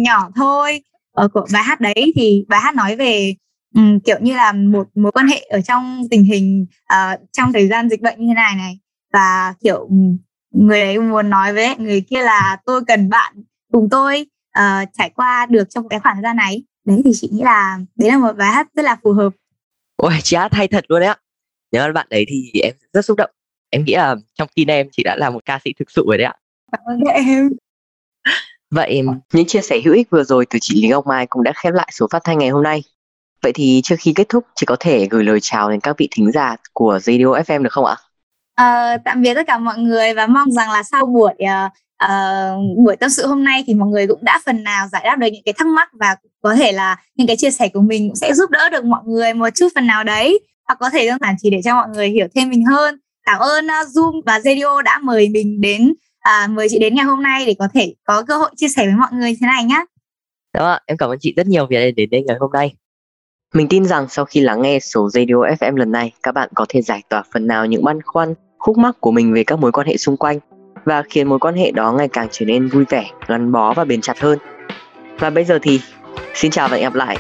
nhỏ 0.03 0.31
thôi. 0.37 0.83
Ở 1.13 1.29
của 1.29 1.47
bài 1.53 1.63
hát 1.63 1.81
đấy 1.81 2.13
thì 2.17 2.45
bài 2.49 2.61
hát 2.61 2.75
nói 2.75 2.97
về 2.97 3.35
um, 3.75 4.01
kiểu 4.01 4.17
như 4.21 4.37
là 4.37 4.53
một 4.53 4.89
mối 4.95 5.13
quan 5.13 5.27
hệ 5.27 5.47
ở 5.51 5.61
trong 5.61 6.03
tình 6.11 6.25
hình 6.25 6.67
uh, 6.95 7.21
trong 7.33 7.53
thời 7.53 7.69
gian 7.69 7.89
dịch 7.89 8.01
bệnh 8.01 8.21
như 8.21 8.27
thế 8.29 8.35
này 8.35 8.55
này. 8.57 8.79
Và 9.13 9.55
kiểu 9.63 9.89
người 10.51 10.81
đấy 10.81 10.99
muốn 10.99 11.31
nói 11.31 11.55
với 11.55 11.77
người 11.77 12.01
kia 12.01 12.23
là 12.23 12.57
tôi 12.67 12.85
cần 12.87 13.09
bạn 13.09 13.35
cùng 13.73 13.89
tôi 13.91 14.27
uh, 14.59 14.89
trải 14.99 15.11
qua 15.11 15.47
được 15.51 15.71
trong 15.71 15.89
cái 15.89 16.01
khoảng 16.01 16.17
thời 16.17 16.23
gian 16.23 16.37
này. 16.37 16.63
Đấy 16.87 17.03
thì 17.05 17.11
chị 17.15 17.29
nghĩ 17.33 17.43
là 17.43 17.79
đấy 17.97 18.11
là 18.11 18.19
một 18.19 18.37
bài 18.37 18.53
hát 18.53 18.67
rất 18.75 18.83
là 18.83 18.97
phù 19.03 19.13
hợp. 19.13 19.33
Ôi 19.97 20.13
chị 20.23 20.37
hát 20.37 20.55
hay 20.55 20.69
thật 20.69 20.85
luôn 20.89 21.01
đấy 21.01 21.09
ạ 21.09 21.17
nhớ 21.75 21.93
bạn 21.95 22.07
đấy 22.11 22.25
thì 22.29 22.61
em 22.63 22.75
rất 22.93 23.05
xúc 23.05 23.17
động. 23.19 23.31
Em 23.71 23.85
nghĩ 23.85 23.95
là 23.95 24.17
trong 24.35 24.49
tim 24.55 24.71
em 24.71 24.89
chị 24.93 25.03
đã 25.03 25.17
là 25.17 25.31
một 25.31 25.45
ca 25.45 25.59
sĩ 25.65 25.73
thực 25.79 25.91
sự 25.91 26.05
rồi 26.07 26.19
đấy 26.19 26.27
ạ. 26.27 26.35
Cảm 26.73 26.81
ơn 26.85 27.01
em. 27.01 27.51
Vậy 28.71 29.03
những 29.33 29.47
chia 29.47 29.61
sẻ 29.61 29.81
hữu 29.85 29.95
ích 29.95 30.11
vừa 30.11 30.25
rồi 30.25 30.47
từ 30.51 30.59
chị 30.63 30.83
Lý 30.83 30.89
Ngọc 30.89 31.07
Mai 31.07 31.27
cũng 31.27 31.43
đã 31.43 31.53
khép 31.57 31.75
lại 31.75 31.89
số 31.93 32.07
phát 32.11 32.25
thanh 32.25 32.39
ngày 32.39 32.49
hôm 32.49 32.63
nay. 32.63 32.83
Vậy 33.43 33.53
thì 33.53 33.81
trước 33.85 33.97
khi 33.99 34.13
kết 34.13 34.29
thúc 34.29 34.45
chị 34.55 34.67
có 34.67 34.77
thể 34.81 35.07
gửi 35.11 35.25
lời 35.25 35.39
chào 35.43 35.71
đến 35.71 35.81
các 35.81 35.99
vị 35.99 36.09
thính 36.11 36.33
giả 36.33 36.57
của 36.73 36.99
Radio 37.03 37.25
FM 37.25 37.63
được 37.63 37.73
không 37.73 37.85
ạ? 37.85 37.97
Uh, 38.61 39.01
tạm 39.05 39.23
biệt 39.23 39.35
tất 39.35 39.47
cả 39.47 39.59
mọi 39.59 39.79
người 39.79 40.15
và 40.15 40.27
mong 40.27 40.51
rằng 40.51 40.71
là 40.71 40.83
sau 40.83 41.07
buổi 41.07 41.33
uh, 41.43 42.77
buổi 42.85 42.97
tâm 42.97 43.11
sự 43.11 43.27
hôm 43.27 43.45
nay 43.45 43.65
thì 43.67 43.75
mọi 43.75 43.89
người 43.89 44.07
cũng 44.07 44.25
đã 44.25 44.41
phần 44.47 44.65
nào 44.65 44.89
giải 44.93 45.03
đáp 45.05 45.17
được 45.17 45.27
những 45.33 45.43
cái 45.45 45.55
thắc 45.59 45.67
mắc 45.67 45.89
và 45.93 46.17
có 46.43 46.55
thể 46.55 46.73
là 46.73 46.97
những 47.15 47.27
cái 47.27 47.37
chia 47.37 47.51
sẻ 47.51 47.69
của 47.69 47.81
mình 47.81 48.09
cũng 48.09 48.17
sẽ 48.17 48.35
giúp 48.35 48.51
đỡ 48.51 48.69
được 48.69 48.85
mọi 48.85 49.03
người 49.07 49.35
một 49.35 49.49
chút 49.55 49.69
phần 49.75 49.87
nào 49.87 50.05
đấy 50.05 50.41
hoặc 50.69 50.79
có 50.81 50.91
thể 50.91 51.07
đơn 51.07 51.19
giản 51.21 51.35
chỉ 51.43 51.51
để 51.51 51.61
cho 51.65 51.75
mọi 51.75 51.89
người 51.89 52.09
hiểu 52.09 52.27
thêm 52.35 52.51
mình 52.51 52.65
hơn 52.65 53.01
cảm 53.25 53.41
ơn 53.41 53.67
uh, 53.67 53.89
Zoom 53.89 54.21
và 54.27 54.41
Radio 54.41 54.83
đã 54.83 54.99
mời 55.03 55.29
mình 55.29 55.61
đến 55.61 55.95
uh, 56.45 56.51
mời 56.51 56.69
chị 56.71 56.79
đến 56.79 56.95
ngày 56.95 57.05
hôm 57.05 57.23
nay 57.23 57.47
để 57.47 57.55
có 57.59 57.69
thể 57.75 57.95
có 58.05 58.23
cơ 58.23 58.37
hội 58.37 58.51
chia 58.57 58.69
sẻ 58.69 58.87
với 58.87 58.95
mọi 58.95 59.13
người 59.13 59.37
thế 59.41 59.47
này 59.47 59.65
nhé. 59.65 59.85
Đó, 60.55 60.73
dạ, 60.73 60.79
em 60.87 60.97
cảm 60.97 61.11
ơn 61.11 61.19
chị 61.21 61.35
rất 61.37 61.47
nhiều 61.47 61.67
vì 61.71 61.77
đã 61.77 61.83
đến 61.97 62.11
đây 62.11 62.25
ngày 62.27 62.37
hôm 62.41 62.51
nay. 62.53 62.75
Mình 63.55 63.69
tin 63.69 63.85
rằng 63.85 64.07
sau 64.09 64.25
khi 64.25 64.41
lắng 64.41 64.63
nghe 64.63 64.79
số 64.81 65.11
Radio 65.11 65.35
FM 65.35 65.77
lần 65.77 65.93
này, 65.93 66.13
các 66.23 66.33
bạn 66.33 66.49
có 66.55 66.67
thể 66.69 66.83
giải 66.83 67.03
tỏa 67.09 67.23
phần 67.33 67.47
nào 67.47 67.67
những 67.67 67.85
băn 67.85 68.03
khoăn, 68.03 68.35
khúc 68.59 68.79
mắc 68.79 68.97
của 69.01 69.11
mình 69.11 69.33
về 69.33 69.45
các 69.45 69.59
mối 69.59 69.73
quan 69.73 69.87
hệ 69.87 69.97
xung 69.97 70.17
quanh 70.17 70.39
và 70.85 71.03
khiến 71.11 71.29
mối 71.29 71.39
quan 71.39 71.55
hệ 71.55 71.71
đó 71.71 71.93
ngày 71.93 72.09
càng 72.09 72.29
trở 72.31 72.47
nên 72.47 72.69
vui 72.69 72.85
vẻ, 72.89 73.11
gắn 73.27 73.53
bó 73.53 73.75
và 73.75 73.85
bền 73.85 74.01
chặt 74.01 74.21
hơn. 74.21 74.39
Và 75.19 75.31
bây 75.31 75.45
giờ 75.45 75.59
thì 75.63 75.81
xin 76.35 76.51
chào 76.51 76.69
và 76.69 76.77
hẹn 76.77 76.85
gặp 76.85 76.95
lại. 76.95 77.19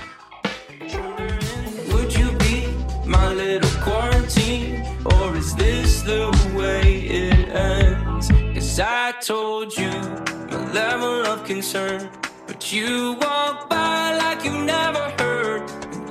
Told 9.25 9.75
you 9.79 9.91
my 10.51 10.71
level 10.75 11.27
of 11.27 11.45
concern, 11.45 12.11
but 12.47 12.71
you 12.71 13.17
walk 13.23 13.71
by 13.71 14.15
like 14.19 14.45
you 14.45 14.53
never 14.53 15.05
heard. 15.19 15.63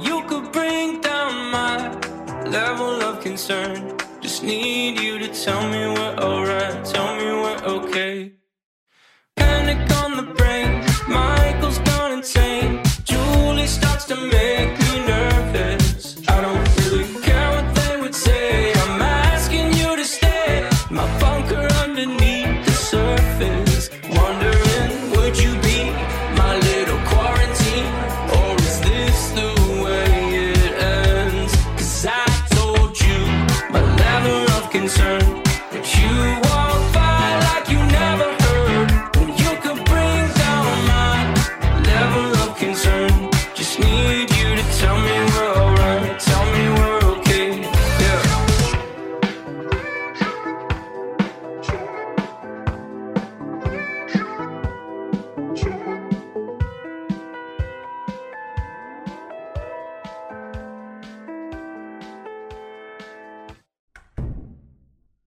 You 0.02 0.24
could 0.24 0.52
bring 0.52 1.00
down 1.00 1.52
my 1.52 1.78
level 2.46 3.04
of 3.04 3.22
concern. 3.22 4.00
Just 4.20 4.42
need 4.42 5.00
you 5.00 5.20
to 5.20 5.28
tell 5.28 5.62
me 5.70 5.82
we're 5.94 6.16
alright, 6.28 6.84
tell 6.86 7.16
me 7.18 7.26
we're 7.26 7.64
okay. 7.78 8.32
Panic 9.36 9.92
on 10.02 10.18
the 10.18 10.34
brain, 10.34 10.84
Michael's 11.08 11.78
gone 11.90 12.14
insane. 12.14 12.82
Julie 13.04 13.68
starts 13.68 14.06
to 14.06 14.16
make 14.16 14.83